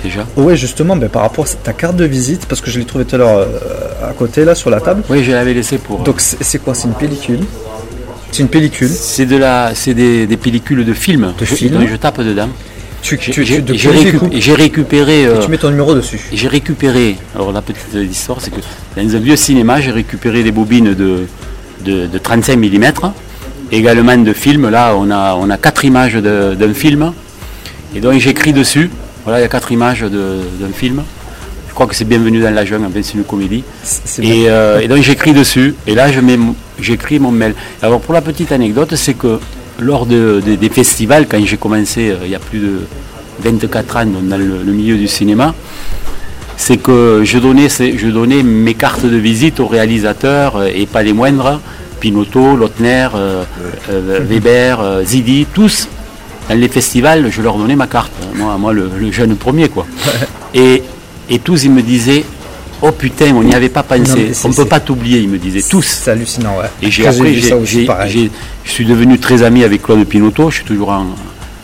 Déjà. 0.03 0.25
Ouais, 0.37 0.55
justement, 0.55 0.95
ben, 0.95 1.09
par 1.09 1.21
rapport 1.23 1.45
à 1.45 1.47
ta 1.63 1.73
carte 1.73 1.95
de 1.95 2.05
visite, 2.05 2.45
parce 2.47 2.61
que 2.61 2.69
je 2.71 2.79
l'ai 2.79 2.85
trouvée 2.85 3.05
tout 3.05 3.15
à 3.15 3.17
l'heure 3.19 3.37
euh, 3.37 4.09
à 4.09 4.13
côté, 4.13 4.45
là, 4.45 4.55
sur 4.55 4.69
la 4.69 4.79
table. 4.79 5.03
Oui, 5.09 5.23
je 5.23 5.31
l'avais 5.31 5.53
laissé 5.53 5.77
pour. 5.77 5.99
Donc 5.99 6.19
c'est 6.21 6.59
quoi? 6.59 6.73
C'est 6.73 6.87
une 6.87 6.93
pellicule 6.93 7.39
C'est 8.31 8.41
une 8.43 8.47
pellicule. 8.49 8.89
C'est 8.89 9.25
de 9.25 9.37
la, 9.37 9.71
c'est 9.75 9.93
des, 9.93 10.25
des 10.27 10.37
pellicules 10.37 10.85
de 10.85 10.93
films. 10.93 11.33
De 11.37 11.45
je, 11.45 11.55
je 11.91 11.95
tape 11.95 12.21
dedans. 12.21 12.49
Tu, 13.01 13.17
tu, 13.17 13.45
j'ai- 13.45 13.61
récup- 13.61 14.53
récupéré. 14.53 15.25
euh, 15.25 15.39
tu 15.41 15.49
mets 15.49 15.57
ton 15.57 15.69
numéro 15.69 15.95
dessus. 15.95 16.19
j'ai 16.33 16.47
récupéré. 16.49 17.15
Alors 17.33 17.51
la 17.53 17.61
petite 17.61 17.93
histoire, 18.11 18.39
c'est 18.41 18.51
que 18.51 18.59
dans 18.97 19.15
un 19.15 19.19
vieux 19.19 19.37
cinéma, 19.37 19.79
j'ai 19.79 19.91
récupéré 19.91 20.43
des 20.43 20.51
bobines 20.51 20.93
de, 20.93 21.19
de, 21.85 22.07
de 22.07 22.17
35 22.17 22.57
mm, 22.57 22.91
également 23.71 24.17
de 24.17 24.33
films. 24.33 24.69
Là, 24.69 24.93
on 24.97 25.09
a, 25.11 25.33
on 25.35 25.49
a 25.49 25.57
quatre 25.57 25.85
images 25.85 26.15
de- 26.15 26.55
d'un 26.55 26.73
film, 26.73 27.13
et 27.95 28.01
donc 28.01 28.19
j'écris 28.19 28.51
dessus. 28.51 28.89
Voilà, 29.23 29.39
il 29.39 29.41
y 29.41 29.45
a 29.45 29.49
quatre 29.49 29.71
images 29.71 30.01
d'un 30.01 30.73
film. 30.73 31.03
Je 31.67 31.73
crois 31.73 31.87
que 31.87 31.95
c'est 31.95 32.05
Bienvenue 32.05 32.41
dans 32.41 32.53
la 32.53 32.65
jungle, 32.65 32.85
en 32.85 32.89
fait, 32.89 33.03
c'est 33.03 33.13
une 33.15 33.23
comédie. 33.23 33.63
Et, 34.23 34.49
euh, 34.49 34.79
et 34.79 34.87
donc 34.87 35.01
j'écris 35.01 35.33
dessus, 35.33 35.75
et 35.87 35.95
là 35.95 36.11
je 36.11 36.19
mets, 36.19 36.35
mon- 36.35 36.55
j'écris 36.79 37.19
mon 37.19 37.31
mail. 37.31 37.53
Alors 37.81 38.01
pour 38.01 38.13
la 38.13 38.21
petite 38.21 38.51
anecdote, 38.51 38.95
c'est 38.95 39.13
que 39.13 39.39
lors 39.79 40.05
de- 40.05 40.41
de- 40.45 40.55
des 40.55 40.69
festivals, 40.69 41.25
quand 41.29 41.39
j'ai 41.45 41.57
commencé 41.57 42.09
euh, 42.09 42.15
il 42.25 42.31
y 42.31 42.35
a 42.35 42.39
plus 42.39 42.59
de 42.59 42.79
24 43.41 43.95
ans 43.97 44.05
dans 44.05 44.37
le, 44.37 44.61
le 44.65 44.71
milieu 44.73 44.97
du 44.97 45.07
cinéma, 45.07 45.53
c'est 46.57 46.77
que 46.77 47.21
je 47.23 47.37
donnais, 47.37 47.69
ces- 47.69 47.97
je 47.97 48.07
donnais 48.07 48.43
mes 48.43 48.73
cartes 48.73 49.05
de 49.05 49.15
visite 49.15 49.59
aux 49.61 49.67
réalisateurs, 49.67 50.57
euh, 50.57 50.67
et 50.73 50.85
pas 50.85 51.03
les 51.03 51.13
moindres, 51.13 51.61
Pinotto, 52.01 52.57
Lautner, 52.57 53.07
euh, 53.15 53.43
euh, 53.89 54.19
Weber, 54.27 55.01
Zidi, 55.05 55.45
tous. 55.53 55.87
Dans 56.49 56.55
les 56.57 56.67
festivals, 56.67 57.29
je 57.31 57.41
leur 57.41 57.57
donnais 57.57 57.75
ma 57.75 57.87
carte, 57.87 58.11
moi, 58.35 58.57
moi 58.57 58.73
le, 58.73 58.89
le 58.99 59.11
jeune 59.11 59.35
premier 59.35 59.69
quoi. 59.69 59.85
Et, 60.53 60.81
et 61.29 61.39
tous 61.39 61.63
ils 61.63 61.71
me 61.71 61.81
disaient, 61.83 62.25
oh 62.81 62.91
putain, 62.91 63.33
on 63.35 63.43
n'y 63.43 63.53
avait 63.53 63.69
pas 63.69 63.83
pensé, 63.83 64.31
on 64.45 64.49
ne 64.49 64.53
peut 64.55 64.65
pas 64.65 64.79
t'oublier, 64.79 65.19
ils 65.19 65.29
me 65.29 65.37
disaient 65.37 65.61
tous. 65.69 65.85
C'est 65.85 66.11
hallucinant, 66.11 66.57
ouais. 66.57 66.65
Et 66.81 66.89
j'ai 66.89 67.03
Après, 67.07 67.33
je 68.65 68.71
suis 68.71 68.85
devenu 68.85 69.19
très 69.19 69.43
ami 69.43 69.63
avec 69.63 69.83
Claude 69.83 70.03
Pinotto, 70.05 70.49
je 70.49 70.55
suis 70.57 70.65
toujours 70.65 70.89
en, 70.89 71.05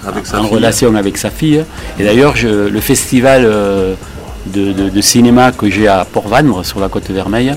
Avec 0.06 0.24
en 0.36 0.44
relation 0.48 0.96
avec 0.96 1.18
sa 1.18 1.32
fille. 1.32 1.64
Et 2.00 2.04
d'ailleurs, 2.04 2.36
je- 2.36 2.68
le 2.70 2.80
festival 2.80 3.42
euh, 3.44 3.96
de, 4.46 4.72
de- 4.72 4.90
de 4.90 5.02
cinéma 5.02 5.52
que 5.52 5.68
j'ai 5.68 5.88
à 5.88 6.06
Port-Vendre, 6.06 6.64
sur 6.64 6.80
la 6.80 6.90
côte 6.90 7.10
Vermeille, 7.10 7.54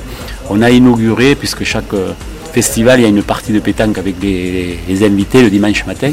on 0.49 0.63
a 0.63 0.71
inauguré, 0.71 1.35
puisque 1.35 1.65
chaque 1.65 1.93
euh, 1.93 2.13
festival, 2.55 3.01
il 3.01 3.03
y 3.03 3.07
a 3.07 3.11
une 3.11 3.23
partie 3.23 3.53
de 3.53 3.61
pétanque 3.61 3.99
avec 3.99 4.15
les, 4.23 4.79
les 4.89 5.05
invités 5.05 5.43
le 5.43 5.51
dimanche 5.51 5.85
matin. 5.85 6.13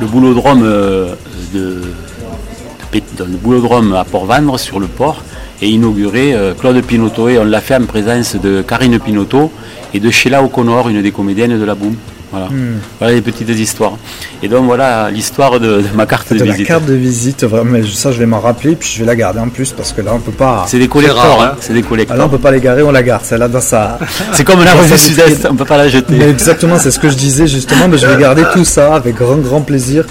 Le 0.00 0.06
boulodrome, 0.06 0.62
euh, 0.64 1.14
le 1.52 3.36
boulodrome 3.42 3.92
à 3.92 4.04
Port-Vendre, 4.04 4.58
sur 4.58 4.80
le 4.80 4.86
port, 4.86 5.22
est 5.60 5.68
inauguré 5.68 6.32
euh, 6.32 6.54
Claude 6.54 6.82
Pinotto. 6.82 7.28
Et 7.28 7.38
on 7.38 7.44
l'a 7.44 7.60
fait 7.60 7.76
en 7.76 7.84
présence 7.84 8.36
de 8.36 8.62
Karine 8.62 8.98
Pinotto 8.98 9.52
et 9.92 10.00
de 10.00 10.10
Sheila 10.10 10.42
O'Connor, 10.42 10.88
une 10.88 11.02
des 11.02 11.12
comédiennes 11.12 11.60
de 11.60 11.64
la 11.64 11.74
Boom. 11.74 11.94
Voilà. 12.32 12.46
Hmm. 12.46 12.78
voilà 13.00 13.14
les 13.14 13.22
petites 13.22 13.48
histoires. 13.48 13.94
Et 14.42 14.48
donc 14.48 14.64
voilà 14.66 15.10
l'histoire 15.10 15.58
de, 15.58 15.82
de 15.82 15.88
ma 15.94 16.06
carte 16.06 16.32
de, 16.32 16.38
de 16.38 16.44
la 16.44 16.52
visite. 16.52 16.66
carte 16.66 16.84
de 16.86 16.94
visite, 16.94 17.42
vraiment, 17.44 17.72
mais 17.72 17.82
ça 17.84 18.12
je 18.12 18.18
vais 18.18 18.26
m'en 18.26 18.38
rappeler, 18.40 18.76
puis 18.76 18.88
je 18.88 19.00
vais 19.00 19.06
la 19.06 19.16
garder 19.16 19.40
en 19.40 19.48
plus, 19.48 19.72
parce 19.72 19.92
que 19.92 20.00
là 20.00 20.12
on 20.14 20.20
peut 20.20 20.30
pas. 20.30 20.64
C'est 20.68 20.78
des 20.78 20.86
collecteurs, 20.88 21.40
hein. 21.42 21.52
hein. 21.54 21.58
c'est 21.60 21.72
des 21.72 21.80
Ah, 21.80 21.82
là 21.82 21.86
on 21.86 21.88
collecteurs. 21.88 22.30
peut 22.30 22.38
pas 22.38 22.50
les 22.52 22.60
garer, 22.60 22.82
on 22.82 22.92
la 22.92 23.02
garde. 23.02 23.24
Celle-là 23.24 23.48
dans 23.48 23.60
sa. 23.60 23.98
C'est 24.32 24.44
comme 24.44 24.62
la 24.62 24.76
sa 24.86 24.96
Sud-Est, 24.96 25.46
on 25.50 25.56
peut 25.56 25.64
pas 25.64 25.76
la 25.76 25.88
jeter. 25.88 26.14
Mais 26.16 26.28
exactement, 26.30 26.78
c'est 26.78 26.90
ce 26.92 26.98
que 27.00 27.08
je 27.08 27.16
disais 27.16 27.46
justement, 27.46 27.88
mais 27.88 27.98
je 27.98 28.06
vais 28.06 28.20
garder 28.20 28.42
tout 28.52 28.64
ça 28.64 28.94
avec 28.94 29.16
grand 29.16 29.36
grand 29.38 29.62
plaisir. 29.62 30.04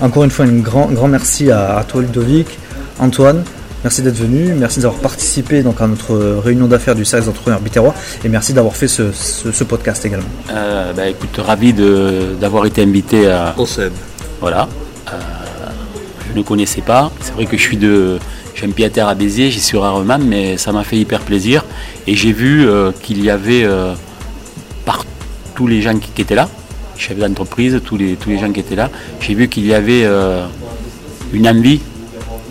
Encore 0.00 0.24
une 0.24 0.30
fois, 0.30 0.46
un 0.46 0.58
grand 0.60 0.86
grand 0.86 1.08
merci 1.08 1.50
à, 1.50 1.76
à 1.78 1.84
toi 1.84 2.00
Ludovic, 2.00 2.58
Antoine. 2.98 3.42
Merci 3.84 4.02
d'être 4.02 4.16
venu, 4.16 4.54
merci 4.54 4.80
d'avoir 4.80 5.00
participé 5.00 5.62
donc 5.62 5.80
à 5.80 5.86
notre 5.86 6.16
réunion 6.42 6.66
d'affaires 6.66 6.96
du 6.96 7.04
service 7.04 7.26
d'entrepreneurs 7.26 7.60
Biterrois 7.60 7.94
et 8.24 8.28
merci 8.28 8.52
d'avoir 8.52 8.74
fait 8.74 8.88
ce, 8.88 9.12
ce- 9.12 9.52
ce 9.52 9.64
podcast 9.64 10.04
également. 10.04 10.26
Euh, 10.50 10.92
bah, 10.92 11.06
écoute, 11.08 11.36
ravi 11.38 11.72
de- 11.72 12.34
d'avoir 12.40 12.66
été 12.66 12.82
invité 12.82 13.30
à, 13.30 13.54
Au 13.56 13.66
SEB. 13.66 13.92
Voilà. 14.40 14.68
Euh, 15.08 15.12
je 16.32 16.36
ne 16.36 16.42
connaissais 16.42 16.80
pas. 16.80 17.12
C'est 17.20 17.32
vrai 17.34 17.46
que 17.46 17.56
je 17.56 17.62
suis 17.62 17.76
de. 17.76 18.18
J'ai 18.56 18.66
un 18.66 18.70
pied 18.70 18.84
à 18.84 18.90
terre 18.90 19.06
à 19.06 19.14
Béziers, 19.14 19.50
j'y 19.52 19.60
suis 19.60 19.78
rarement, 19.78 20.18
mais 20.18 20.56
ça 20.56 20.72
m'a 20.72 20.82
fait 20.82 20.96
hyper 20.96 21.20
plaisir. 21.20 21.64
Et 22.08 22.16
j'ai 22.16 22.32
vu 22.32 22.66
euh, 22.68 22.90
qu'il 23.02 23.24
y 23.24 23.30
avait 23.30 23.62
euh, 23.62 23.92
par 24.84 25.04
tous 25.54 25.68
les 25.68 25.80
gens 25.82 25.96
qui, 25.96 26.10
qui 26.10 26.22
étaient 26.22 26.34
là, 26.34 26.48
chefs 26.96 27.16
d'entreprise, 27.16 27.80
tous 27.84 27.96
les, 27.96 28.16
tous 28.16 28.28
les 28.30 28.38
gens 28.40 28.50
qui 28.50 28.58
étaient 28.58 28.74
là, 28.74 28.90
j'ai 29.20 29.34
vu 29.34 29.46
qu'il 29.48 29.64
y 29.66 29.72
avait 29.72 30.02
euh, 30.04 30.44
une 31.32 31.46
envie 31.48 31.80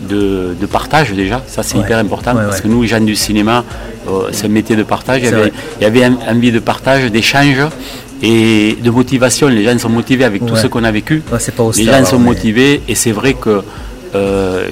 de, 0.00 0.54
de 0.60 0.66
partage 0.66 1.12
déjà. 1.12 1.42
Ça 1.46 1.62
c'est 1.62 1.76
Ouais. 1.76 1.84
hyper 1.84 1.98
important 1.98 2.34
Ouais, 2.34 2.44
parce 2.44 2.60
que 2.60 2.68
nous, 2.68 2.82
les 2.82 2.88
gens 2.88 3.00
du 3.00 3.16
cinéma, 3.16 3.64
euh, 4.08 4.28
c'est 4.32 4.46
un 4.46 4.50
métier 4.50 4.76
de 4.76 4.82
partage. 4.84 5.20
Il 5.22 5.24
y 5.26 5.28
avait, 5.34 5.52
il 5.80 5.82
y 5.82 5.86
avait 5.86 6.04
envie 6.28 6.52
de 6.52 6.58
partage, 6.60 7.10
d'échange 7.10 7.58
et 8.22 8.76
de 8.82 8.90
motivation. 8.90 9.48
Les 9.48 9.64
gens 9.64 9.78
sont 9.78 9.88
motivés 9.88 10.24
avec 10.24 10.44
tout 10.46 10.56
ce 10.56 10.66
qu'on 10.66 10.84
a 10.84 10.90
vécu. 10.92 11.20
Pas 11.20 11.38
Les 11.76 11.84
gens 11.84 12.04
sont 12.04 12.18
mais- 12.18 12.24
motivés 12.26 12.82
et 12.88 12.94
c'est 12.94 13.12
vrai 13.12 13.34
que 13.34 13.62
euh, 14.14 14.64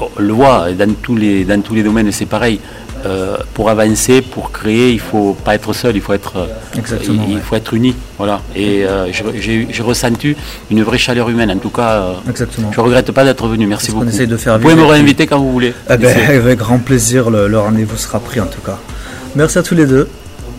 on 0.00 0.08
le 0.22 0.32
voit 0.32 0.72
dans 0.72 0.92
tous 1.02 1.16
les 1.16 1.44
dans 1.44 1.60
tous 1.60 1.74
les 1.74 1.82
domaines 1.82 2.10
c'est 2.12 2.26
pareil. 2.26 2.58
Euh, 3.06 3.36
pour 3.54 3.70
avancer, 3.70 4.20
pour 4.20 4.52
créer, 4.52 4.92
il 4.92 5.00
faut 5.00 5.34
pas 5.44 5.54
être 5.54 5.72
seul, 5.72 5.96
il 5.96 6.02
faut 6.02 6.12
être 6.12 6.36
euh, 6.36 6.46
Exactement, 6.78 7.24
il, 7.28 7.36
ouais. 7.36 7.40
faut 7.40 7.56
être 7.56 7.72
uni. 7.72 7.94
Voilà. 8.18 8.40
Et 8.54 8.84
euh, 8.84 9.06
j'ai- 9.38 9.66
ressenti 9.82 10.36
une 10.70 10.82
vraie 10.82 10.98
chaleur 10.98 11.30
humaine. 11.30 11.50
En 11.50 11.56
tout 11.56 11.70
cas, 11.70 11.92
euh, 11.92 12.12
Exactement. 12.28 12.70
je 12.74 12.80
regrette 12.80 13.10
pas 13.12 13.24
d'être 13.24 13.46
venu. 13.48 13.66
Merci 13.66 13.90
beaucoup. 13.92 14.06
essaye 14.06 14.26
de 14.26 14.36
faire 14.36 14.56
Vous 14.58 14.62
pouvez 14.64 14.74
me 14.74 14.84
réinviter 14.84 15.26
quand 15.26 15.38
vous 15.38 15.50
voulez. 15.50 15.72
Eh 15.88 15.96
ben, 15.96 16.14
avec 16.28 16.58
grand 16.58 16.78
plaisir, 16.78 17.30
le, 17.30 17.48
le 17.48 17.58
rendez-vous 17.58 17.96
sera 17.96 18.20
pris 18.20 18.38
en 18.40 18.46
tout 18.46 18.60
cas. 18.60 18.78
Merci 19.34 19.58
à 19.58 19.62
tous 19.62 19.74
les 19.74 19.86
deux. 19.86 20.06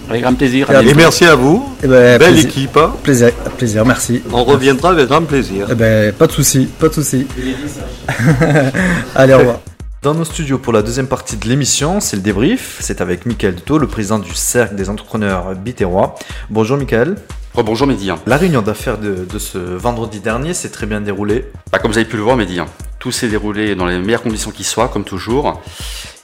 Avec 0.09 0.23
grand 0.23 0.33
plaisir. 0.33 0.67
Et 0.71 0.93
merci 0.93 1.25
à 1.25 1.35
vous. 1.35 1.63
Eh 1.83 1.87
ben, 1.87 2.17
Belle 2.17 2.31
plaisir. 2.33 2.49
équipe. 2.49 2.75
hein. 2.77 2.91
Plaisir, 3.03 3.29
plaisir, 3.57 3.85
merci. 3.85 4.21
On 4.33 4.43
reviendra 4.43 4.89
avec 4.89 5.07
grand 5.07 5.21
plaisir. 5.21 5.67
Eh 5.71 5.75
ben, 5.75 6.11
pas 6.11 6.27
de 6.27 6.31
souci, 6.31 6.67
pas 6.79 6.89
de 6.89 6.93
souci. 6.95 7.27
Allez, 9.15 9.33
au 9.33 9.37
revoir. 9.37 9.59
Dans 10.01 10.15
nos 10.15 10.25
studios 10.25 10.57
pour 10.57 10.73
la 10.73 10.81
deuxième 10.81 11.05
partie 11.05 11.37
de 11.37 11.47
l'émission, 11.47 11.99
c'est 11.99 12.15
le 12.15 12.23
débrief. 12.23 12.77
C'est 12.79 13.01
avec 13.01 13.27
Michael 13.27 13.53
Duto, 13.53 13.77
le 13.77 13.85
président 13.85 14.17
du 14.17 14.33
Cercle 14.33 14.73
des 14.73 14.89
entrepreneurs 14.89 15.53
biterrois. 15.53 16.15
Bonjour 16.49 16.75
Michael. 16.75 17.17
Bonjour 17.53 17.85
Mehdi. 17.85 18.09
La 18.25 18.37
réunion 18.37 18.63
d'affaires 18.63 18.97
de, 18.97 19.25
de 19.25 19.37
ce 19.37 19.59
vendredi 19.59 20.19
dernier 20.19 20.55
s'est 20.55 20.71
très 20.71 20.87
bien 20.87 21.01
déroulée. 21.01 21.45
Bah, 21.71 21.77
comme 21.77 21.91
vous 21.91 21.99
avez 21.99 22.07
pu 22.07 22.17
le 22.17 22.23
voir 22.23 22.35
Mehdi, 22.35 22.59
tout 22.97 23.11
s'est 23.11 23.27
déroulé 23.27 23.75
dans 23.75 23.85
les 23.85 23.99
meilleures 23.99 24.23
conditions 24.23 24.49
qui 24.49 24.63
soient, 24.63 24.87
comme 24.87 25.03
toujours. 25.03 25.61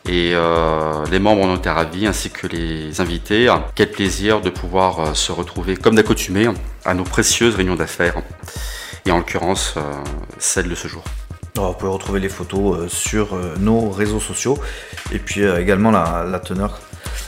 Et 0.09 0.31
euh, 0.33 1.05
les 1.11 1.19
membres 1.19 1.43
en 1.43 1.49
ont 1.49 1.57
été 1.57 1.69
ravis, 1.69 2.07
ainsi 2.07 2.31
que 2.31 2.47
les 2.47 2.99
invités. 2.99 3.53
Quel 3.75 3.91
plaisir 3.91 4.41
de 4.41 4.49
pouvoir 4.49 4.99
euh, 5.01 5.13
se 5.13 5.31
retrouver, 5.31 5.77
comme 5.77 5.93
d'accoutumé, 5.93 6.49
à 6.83 6.95
nos 6.95 7.03
précieuses 7.03 7.53
réunions 7.53 7.75
d'affaires. 7.75 8.15
Et 9.05 9.11
en 9.11 9.17
l'occurrence, 9.17 9.75
euh, 9.77 9.81
celle 10.39 10.67
de 10.67 10.73
ce 10.73 10.87
jour. 10.87 11.03
Alors, 11.57 11.71
vous 11.71 11.77
pouvez 11.79 11.91
retrouver 11.91 12.19
les 12.19 12.29
photos 12.29 12.77
euh, 12.77 12.87
sur 12.87 13.33
euh, 13.33 13.55
nos 13.59 13.89
réseaux 13.89 14.19
sociaux 14.19 14.59
et 15.11 15.17
puis 15.17 15.41
euh, 15.41 15.59
également 15.59 15.89
la, 15.89 16.39
teneur 16.39 16.79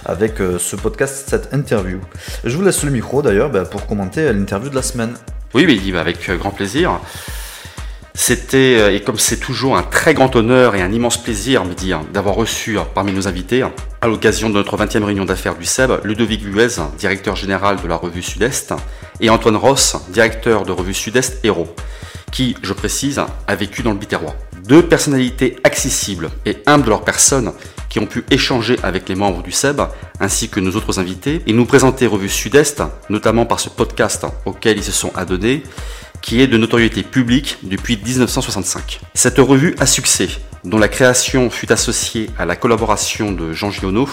avec 0.05 0.39
euh, 0.39 0.59
ce 0.59 0.75
podcast, 0.75 1.25
cette 1.27 1.51
interview. 1.53 1.99
Je 2.43 2.55
vous 2.55 2.63
laisse 2.63 2.83
le 2.83 2.91
micro 2.91 3.23
d'ailleurs 3.23 3.49
bah, 3.49 3.65
pour 3.65 3.87
commenter 3.87 4.21
euh, 4.21 4.33
l'interview 4.33 4.69
de 4.69 4.75
la 4.75 4.83
semaine. 4.83 5.15
Oui, 5.55 5.91
bah, 5.91 5.99
avec 5.99 6.29
euh, 6.29 6.37
grand 6.37 6.51
plaisir. 6.51 6.99
C'était, 8.21 8.75
euh, 8.77 8.93
et 8.93 9.01
comme 9.01 9.17
c'est 9.17 9.39
toujours 9.39 9.77
un 9.77 9.81
très 9.81 10.13
grand 10.13 10.35
honneur 10.35 10.75
et 10.75 10.81
un 10.81 10.91
immense 10.91 11.15
plaisir, 11.23 11.63
Mehdi, 11.63 11.93
hein, 11.93 12.01
d'avoir 12.13 12.35
reçu 12.35 12.77
euh, 12.77 12.81
parmi 12.93 13.13
nos 13.13 13.29
invités, 13.29 13.63
à 14.01 14.07
l'occasion 14.07 14.49
de 14.49 14.55
notre 14.55 14.75
20e 14.75 15.05
réunion 15.05 15.23
d'affaires 15.23 15.55
du 15.55 15.63
SEB, 15.63 16.01
Ludovic 16.03 16.43
Buez, 16.43 16.81
directeur 16.97 17.37
général 17.37 17.77
de 17.81 17.87
la 17.87 17.95
revue 17.95 18.21
Sud-Est, 18.21 18.73
et 19.21 19.29
Antoine 19.29 19.55
Ross, 19.55 19.95
directeur 20.09 20.65
de 20.65 20.73
revue 20.73 20.93
Sud-Est 20.93 21.43
Héros, 21.45 21.73
qui, 22.31 22.55
je 22.61 22.73
précise, 22.73 23.21
a 23.47 23.55
vécu 23.55 23.83
dans 23.83 23.91
le 23.91 23.97
Biterrois. 23.97 24.35
Deux 24.67 24.83
personnalités 24.83 25.57
accessibles 25.63 26.29
et 26.45 26.57
humbles 26.67 26.85
de 26.85 26.89
leur 26.89 27.03
personne 27.03 27.53
qui 27.89 27.99
ont 27.99 28.05
pu 28.05 28.23
échanger 28.29 28.77
avec 28.83 29.09
les 29.09 29.15
membres 29.15 29.41
du 29.41 29.51
SEB 29.51 29.81
ainsi 30.19 30.49
que 30.49 30.59
nos 30.59 30.71
autres 30.71 30.99
invités 30.99 31.41
et 31.47 31.53
nous 31.53 31.65
présenter 31.65 32.05
Revue 32.05 32.29
Sud-Est, 32.29 32.83
notamment 33.09 33.45
par 33.45 33.59
ce 33.59 33.69
podcast 33.69 34.27
auquel 34.45 34.77
ils 34.77 34.83
se 34.83 34.91
sont 34.91 35.11
adonnés, 35.15 35.63
qui 36.21 36.41
est 36.41 36.47
de 36.47 36.57
notoriété 36.57 37.03
publique 37.03 37.57
depuis 37.63 37.97
1965. 37.97 38.99
Cette 39.13 39.39
revue 39.39 39.75
à 39.79 39.85
succès, 39.85 40.29
dont 40.63 40.77
la 40.77 40.87
création 40.87 41.49
fut 41.49 41.71
associée 41.71 42.29
à 42.37 42.45
la 42.45 42.55
collaboration 42.55 43.31
de 43.31 43.53
Jean 43.53 43.71
Giono, 43.71 44.07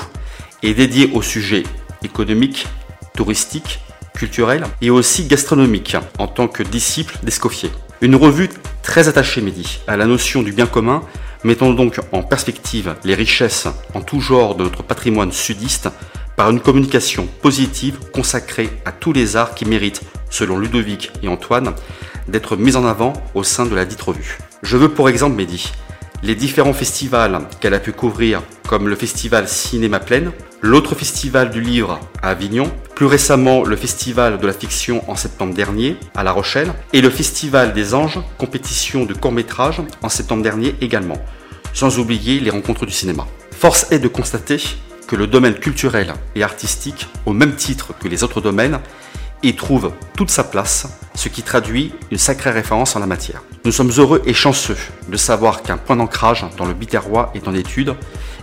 est 0.62 0.74
dédiée 0.74 1.11
aux 1.12 1.22
sujets 1.22 1.64
économiques, 2.02 2.66
touristiques, 3.14 3.81
culturels 4.14 4.64
et 4.81 4.90
aussi 4.90 5.26
gastronomiques 5.26 5.96
en 6.18 6.26
tant 6.26 6.48
que 6.48 6.62
disciple 6.62 7.18
d'Escoffier. 7.22 7.70
Une 8.03 8.15
revue 8.15 8.51
très 8.83 9.09
attachée, 9.09 9.41
Mehdi, 9.41 9.81
à 9.87 9.97
la 9.97 10.05
notion 10.05 10.43
du 10.43 10.53
bien 10.53 10.67
commun, 10.67 11.03
mettant 11.45 11.73
donc 11.73 11.99
en 12.13 12.23
perspective 12.23 12.95
les 13.05 13.15
richesses 13.15 13.69
en 13.95 14.03
tout 14.03 14.21
genre 14.21 14.55
de 14.55 14.65
notre 14.65 14.83
patrimoine 14.83 15.33
sudiste 15.33 15.89
par 16.37 16.51
une 16.51 16.61
communication 16.61 17.27
positive 17.41 17.99
consacrée 18.13 18.69
à 18.85 18.93
tous 18.93 19.15
les 19.15 19.37
arts 19.37 19.55
qui 19.55 19.65
méritent, 19.65 20.03
selon 20.29 20.59
Ludovic 20.59 21.11
et 21.23 21.29
Antoine, 21.29 21.73
d'être 22.29 22.57
mis 22.57 22.77
en 22.77 22.85
avant 22.85 23.15
au 23.35 23.43
sein 23.43 23.65
de 23.65 23.75
la 23.75 23.87
dite 23.87 24.03
revue. 24.03 24.37
Je 24.63 24.77
veux 24.77 24.91
pour 24.91 25.09
exemple, 25.09 25.37
Mehdi, 25.37 25.73
les 26.23 26.35
différents 26.35 26.75
festivals 26.75 27.49
qu'elle 27.61 27.73
a 27.73 27.81
pu 27.81 27.93
couvrir, 27.93 28.43
comme 28.69 28.89
le 28.89 28.97
festival 28.97 29.49
Cinéma 29.49 30.01
Pleine, 30.01 30.33
l'autre 30.61 30.95
festival 30.95 31.51
du 31.51 31.61
livre 31.61 32.01
à 32.23 32.31
Avignon, 32.31 32.71
plus 32.95 33.07
récemment 33.07 33.64
le 33.64 33.77
festival 33.77 34.38
de 34.38 34.47
la 34.47 34.53
fiction 34.53 35.09
en 35.11 35.16
septembre 35.16 35.55
dernier 35.55 35.97
à 36.14 36.25
La 36.25 36.33
Rochelle, 36.33 36.73
et 36.92 37.01
le 37.01 37.11
festival 37.11 37.73
des 37.73 37.95
Anges, 37.95 38.21
compétition 38.38 39.05
de 39.05 39.14
court 39.14 39.33
métrage 39.33 39.83
en 40.03 40.09
septembre 40.09 40.42
dernier 40.42 40.75
également, 40.81 41.23
sans 41.73 41.99
oublier 41.99 42.40
les 42.40 42.51
rencontres 42.51 42.87
du 42.87 42.92
cinéma. 42.92 43.27
Force 43.51 43.87
est 43.90 43.99
de 43.99 44.09
constater 44.09 44.62
que 45.07 45.16
le 45.16 45.27
domaine 45.27 45.55
culturel 45.55 46.14
et 46.35 46.42
artistique, 46.42 47.07
au 47.27 47.33
même 47.33 47.55
titre 47.55 47.92
que 47.99 48.09
les 48.09 48.25
autres 48.25 48.40
domaines, 48.40 48.81
y 49.42 49.55
trouve 49.55 49.92
toute 50.16 50.31
sa 50.31 50.44
place, 50.44 50.87
ce 51.14 51.29
qui 51.29 51.42
traduit 51.42 51.92
une 52.11 52.18
sacrée 52.18 52.51
référence 52.51 52.96
en 52.96 53.01
la 53.01 53.07
matière. 53.07 53.42
Nous 53.64 53.72
sommes 53.72 53.92
heureux 53.99 54.22
et 54.27 54.35
chanceux 54.35 54.77
de 55.09 55.16
savoir 55.16 55.62
qu'un 55.62 55.77
point 55.77 55.96
d'ancrage 55.96 56.46
dans 56.57 56.66
le 56.66 56.75
Biterrois 56.75 57.33
est 57.35 57.49
en 57.49 57.55
étude 57.55 57.94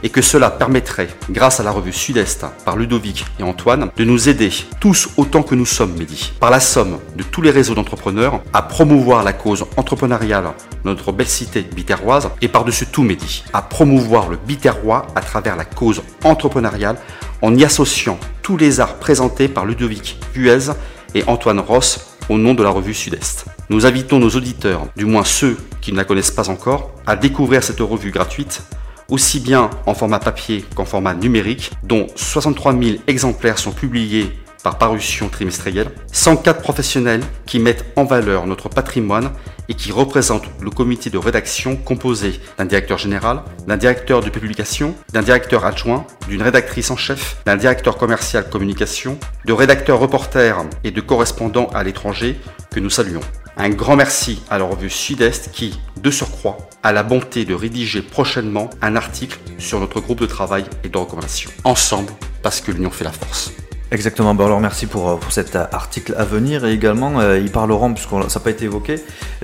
et 0.04 0.10
que 0.10 0.22
cela 0.22 0.50
permettrait, 0.50 1.08
grâce 1.30 1.62
à 1.62 1.64
la 1.64 1.72
revue 1.72 1.94
Sud-Est 1.94 2.46
par 2.66 2.76
Ludovic 2.76 3.26
et 3.40 3.44
Antoine, 3.44 3.90
de 3.96 4.04
nous 4.04 4.28
aider 4.28 4.52
tous 4.82 5.10
autant 5.16 5.44
que 5.44 5.56
nous 5.56 5.66
sommes, 5.66 5.94
Mehdi, 5.98 6.34
par 6.40 6.52
la 6.52 6.60
somme 6.60 7.00
de 7.16 7.24
tous 7.24 7.42
les 7.42 7.52
réseaux 7.52 7.74
d'entrepreneurs, 7.74 8.42
à 8.52 8.62
promouvoir 8.64 9.24
la 9.24 9.32
cause 9.32 9.66
entrepreneuriale 9.78 10.52
de 10.84 10.90
notre 10.90 11.14
belle 11.14 11.28
cité 11.28 11.62
biterroise 11.62 12.30
et 12.42 12.50
par-dessus 12.50 12.88
tout, 12.88 13.04
Mehdi, 13.04 13.46
à 13.54 13.62
promouvoir 13.62 14.28
le 14.28 14.36
Biterrois 14.36 15.08
à 15.16 15.22
travers 15.22 15.56
la 15.56 15.66
cause 15.66 16.02
entrepreneuriale 16.26 16.98
en 17.44 17.54
y 17.56 17.66
associant 17.66 18.18
tous 18.42 18.56
les 18.56 18.80
arts 18.80 18.96
présentés 18.96 19.50
par 19.50 19.66
Ludovic 19.66 20.18
Guez 20.34 20.72
et 21.14 21.24
Antoine 21.28 21.60
Ross 21.60 22.16
au 22.30 22.38
nom 22.38 22.54
de 22.54 22.64
la 22.64 22.70
revue 22.70 22.94
Sud-Est. 22.94 23.46
Nous 23.70 23.86
invitons 23.86 24.18
nos 24.18 24.30
auditeurs, 24.30 24.88
du 24.96 25.04
moins 25.04 25.26
ceux 25.26 25.58
qui 25.82 25.92
ne 25.92 25.98
la 25.98 26.06
connaissent 26.06 26.32
pas 26.32 26.50
encore, 26.50 26.92
à 27.06 27.18
découvrir 27.18 27.62
cette 27.62 27.82
revue 27.82 28.12
gratuite, 28.12 28.62
aussi 29.10 29.42
bien 29.42 29.70
en 29.86 29.94
format 29.94 30.20
papier 30.20 30.64
qu'en 30.74 30.86
format 30.86 31.14
numérique, 31.14 31.72
dont 31.84 32.08
63 32.16 32.80
000 32.82 32.98
exemplaires 33.08 33.60
sont 33.60 33.74
publiés 33.74 34.32
par 34.64 34.78
parution 34.78 35.30
trimestrielle, 35.30 35.92
104 36.12 36.62
professionnels 36.62 37.24
qui 37.46 37.60
mettent 37.60 37.86
en 37.96 38.06
valeur 38.06 38.48
notre 38.48 38.70
patrimoine 38.70 39.32
et 39.70 39.74
qui 39.74 39.92
représentent 39.92 40.48
le 40.62 40.70
comité 40.70 41.10
de 41.10 41.18
rédaction 41.18 41.76
composé 41.76 42.40
d'un 42.58 42.66
directeur 42.66 42.98
général, 42.98 43.44
d'un 43.68 43.78
directeur 43.78 44.22
de 44.22 44.30
publication, 44.30 44.96
d'un 45.12 45.22
directeur 45.22 45.66
adjoint, 45.66 46.06
d'une 46.28 46.42
rédactrice 46.42 46.92
en 46.92 46.98
chef, 46.98 47.38
d'un 47.46 47.58
directeur 47.58 47.98
commercial 47.98 48.50
communication, 48.50 49.18
de 49.46 49.54
rédacteurs 49.54 50.00
reporters 50.00 50.64
et 50.84 50.92
de 50.92 51.02
correspondants 51.02 51.68
à 51.74 51.84
l'étranger 51.84 52.40
que 52.72 52.80
nous 52.80 52.90
saluons. 52.90 53.22
Un 53.56 53.70
grand 53.70 53.96
merci 53.96 54.42
à 54.50 54.58
la 54.58 54.66
revue 54.66 54.90
Sud-Est 54.90 55.52
qui, 55.52 55.80
de 56.02 56.10
surcroît, 56.10 56.58
a 56.82 56.92
la 56.92 57.04
bonté 57.04 57.46
de 57.46 57.54
rédiger 57.54 58.02
prochainement 58.02 58.70
un 58.82 58.96
article 58.96 59.38
sur 59.60 59.80
notre 59.80 60.00
groupe 60.00 60.20
de 60.22 60.26
travail 60.26 60.66
et 60.84 60.90
de 60.90 60.98
recommandation. 60.98 61.52
Ensemble, 61.64 62.12
parce 62.42 62.62
que 62.62 62.72
l'union 62.72 62.90
fait 62.90 63.04
la 63.04 63.12
force. 63.12 63.52
Exactement, 63.94 64.34
ben 64.34 64.46
alors 64.46 64.60
merci 64.60 64.88
pour, 64.88 65.08
euh, 65.08 65.18
pour 65.18 65.32
cet 65.32 65.56
article 65.56 66.16
à 66.18 66.26
venir 66.26 66.66
et 66.66 66.74
également 66.74 67.20
euh, 67.20 67.38
ils 67.38 67.52
parleront, 67.52 67.94
puisque 67.94 68.10
ça 68.10 68.40
n'a 68.40 68.44
pas 68.44 68.50
été 68.50 68.66
évoqué, 68.66 68.96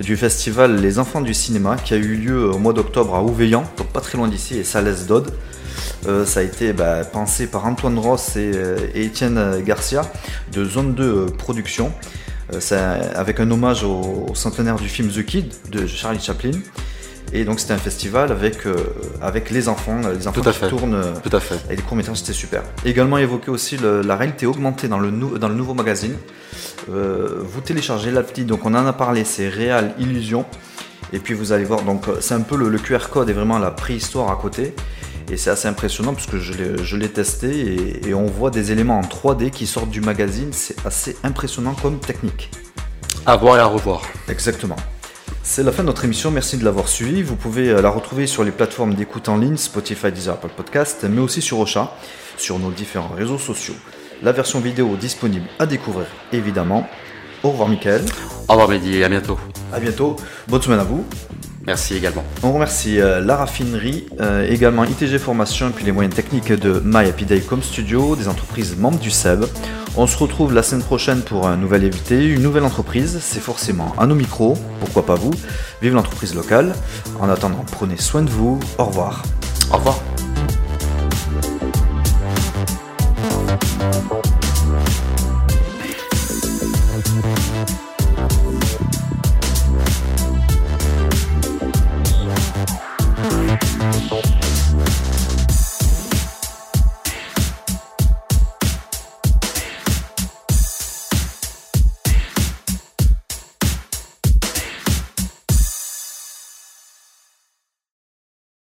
du 0.01 0.17
festival 0.17 0.81
Les 0.81 0.97
Enfants 0.97 1.21
du 1.21 1.35
Cinéma 1.35 1.75
qui 1.75 1.93
a 1.93 1.97
eu 1.97 2.15
lieu 2.15 2.49
au 2.49 2.57
mois 2.57 2.73
d'octobre 2.73 3.13
à 3.13 3.21
Ouveillan, 3.21 3.63
donc 3.77 3.89
pas 3.89 4.01
très 4.01 4.17
loin 4.17 4.27
d'ici, 4.27 4.57
et 4.57 4.63
Salès 4.63 5.05
Dodd. 5.05 5.31
Euh, 6.07 6.25
ça 6.25 6.39
a 6.39 6.43
été 6.43 6.73
bah, 6.73 7.03
pensé 7.05 7.45
par 7.45 7.67
Antoine 7.67 7.99
Ross 7.99 8.37
et, 8.37 8.51
et 8.95 9.03
Étienne 9.03 9.61
Garcia 9.63 10.01
de 10.51 10.65
Zone 10.65 10.95
2 10.95 11.27
Production, 11.37 11.93
avec 13.13 13.39
un 13.39 13.51
hommage 13.51 13.83
au, 13.83 14.25
au, 14.31 14.33
centenaire 14.33 14.77
du 14.77 14.89
film 14.89 15.09
The 15.09 15.23
Kid 15.23 15.53
de 15.69 15.85
Charlie 15.85 16.19
Chaplin. 16.19 16.57
Et 17.31 17.43
donc 17.45 17.59
c'était 17.59 17.73
un 17.73 17.77
festival 17.77 18.31
avec, 18.31 18.65
euh, 18.65 18.75
avec 19.21 19.51
les 19.51 19.69
enfants, 19.69 19.99
les 20.17 20.27
enfants 20.27 20.41
Tout 20.41 20.49
à 20.49 20.51
qui 20.51 20.59
fait. 20.59 20.69
tournent 20.69 20.95
euh, 20.95 21.13
Tout 21.23 21.35
à 21.35 21.39
fait. 21.39 21.55
et 21.71 21.75
les 21.75 21.81
courts-métrages, 21.81 22.17
c'était 22.17 22.33
super. 22.33 22.63
Également 22.85 23.17
évoqué 23.19 23.51
aussi 23.51 23.77
le- 23.77 24.01
la 24.01 24.15
réalité 24.15 24.45
augmentée 24.47 24.87
dans 24.87 24.97
le, 24.99 25.11
nou- 25.11 25.37
dans 25.37 25.47
le 25.49 25.53
nouveau 25.55 25.73
magazine. 25.75 26.15
Euh, 26.91 27.41
vous 27.43 27.61
téléchargez 27.61 28.09
l'appli, 28.11 28.45
donc 28.45 28.65
on 28.65 28.73
en 28.73 28.85
a 28.85 28.93
parlé, 28.93 29.23
c'est 29.25 29.47
Real 29.49 29.93
Illusion. 29.99 30.45
Et 31.13 31.19
puis 31.19 31.33
vous 31.33 31.51
allez 31.51 31.65
voir, 31.65 31.81
donc 31.83 32.05
c'est 32.19 32.33
un 32.33 32.41
peu 32.41 32.55
le, 32.55 32.69
le 32.69 32.77
QR 32.79 33.09
code 33.11 33.29
et 33.29 33.33
vraiment 33.33 33.59
la 33.59 33.71
préhistoire 33.71 34.31
à 34.31 34.35
côté. 34.35 34.73
Et 35.31 35.37
c'est 35.37 35.51
assez 35.51 35.67
impressionnant 35.67 36.13
parce 36.15 36.25
que 36.25 36.39
je 36.39 36.53
l'ai- 36.53 36.83
je 36.83 36.97
l'ai 36.97 37.09
testé 37.09 37.49
et, 37.49 38.09
et 38.09 38.13
on 38.15 38.25
voit 38.25 38.49
des 38.49 38.71
éléments 38.71 38.97
en 38.99 39.03
3D 39.03 39.51
qui 39.51 39.67
sortent 39.67 39.91
du 39.91 40.01
magazine. 40.01 40.49
C'est 40.51 40.83
assez 40.85 41.15
impressionnant 41.23 41.75
comme 41.79 41.99
technique. 41.99 42.49
À 43.27 43.35
voir 43.37 43.57
et 43.57 43.59
à 43.59 43.65
revoir. 43.67 44.01
Exactement. 44.27 44.75
C'est 45.43 45.63
la 45.63 45.71
fin 45.71 45.83
de 45.83 45.87
notre 45.87 46.05
émission, 46.05 46.31
merci 46.31 46.57
de 46.57 46.63
l'avoir 46.63 46.87
suivi. 46.87 47.23
Vous 47.23 47.35
pouvez 47.35 47.69
euh, 47.69 47.81
la 47.81 47.89
retrouver 47.89 48.27
sur 48.27 48.43
les 48.43 48.51
plateformes 48.51 48.93
d'écoute 48.93 49.29
en 49.29 49.37
ligne, 49.37 49.57
Spotify, 49.57 50.11
Deezer, 50.11 50.33
Apple 50.33 50.51
Podcast, 50.55 51.05
mais 51.09 51.21
aussi 51.21 51.41
sur 51.41 51.59
Ocha, 51.59 51.95
sur 52.37 52.59
nos 52.59 52.71
différents 52.71 53.13
réseaux 53.15 53.37
sociaux. 53.37 53.75
La 54.21 54.31
version 54.31 54.59
vidéo 54.59 54.95
disponible 54.95 55.45
à 55.59 55.65
découvrir, 55.65 56.07
évidemment. 56.33 56.87
Au 57.43 57.51
revoir, 57.51 57.69
Michael. 57.69 58.01
Au 58.47 58.53
revoir, 58.53 58.69
Mehdi, 58.69 58.97
et 58.97 59.03
à 59.03 59.09
bientôt. 59.09 59.39
À 59.71 59.79
bientôt. 59.79 60.15
Bonne 60.47 60.61
semaine 60.61 60.79
à 60.79 60.83
vous. 60.83 61.05
Merci 61.65 61.95
également. 61.95 62.23
On 62.41 62.51
remercie 62.51 62.99
euh, 62.99 63.21
la 63.21 63.35
raffinerie, 63.35 64.07
euh, 64.19 64.47
également 64.49 64.83
ITG 64.85 65.19
Formation 65.19 65.69
et 65.69 65.71
puis 65.71 65.85
les 65.85 65.91
moyens 65.91 66.15
techniques 66.15 66.51
de 66.51 66.81
My 66.83 67.07
Happy 67.07 67.25
Day 67.25 67.41
comme 67.41 67.61
studio, 67.61 68.15
des 68.15 68.27
entreprises 68.27 68.75
membres 68.77 68.99
du 68.99 69.11
SEB. 69.11 69.45
On 69.95 70.07
se 70.07 70.17
retrouve 70.17 70.53
la 70.53 70.63
semaine 70.63 70.83
prochaine 70.83 71.21
pour 71.21 71.47
un 71.47 71.57
nouvel 71.57 71.83
invité, 71.83 72.25
une 72.25 72.41
nouvelle 72.41 72.63
entreprise. 72.63 73.19
C'est 73.21 73.39
forcément 73.39 73.93
à 73.97 74.05
nos 74.05 74.15
micros, 74.15 74.57
pourquoi 74.79 75.05
pas 75.05 75.15
vous. 75.15 75.31
Vive 75.81 75.93
l'entreprise 75.93 76.35
locale. 76.35 76.73
En 77.19 77.29
attendant, 77.29 77.65
prenez 77.71 77.97
soin 77.97 78.21
de 78.21 78.29
vous. 78.29 78.59
Au 78.77 78.85
revoir. 78.85 79.23
Au 79.71 79.77
revoir. 79.77 79.99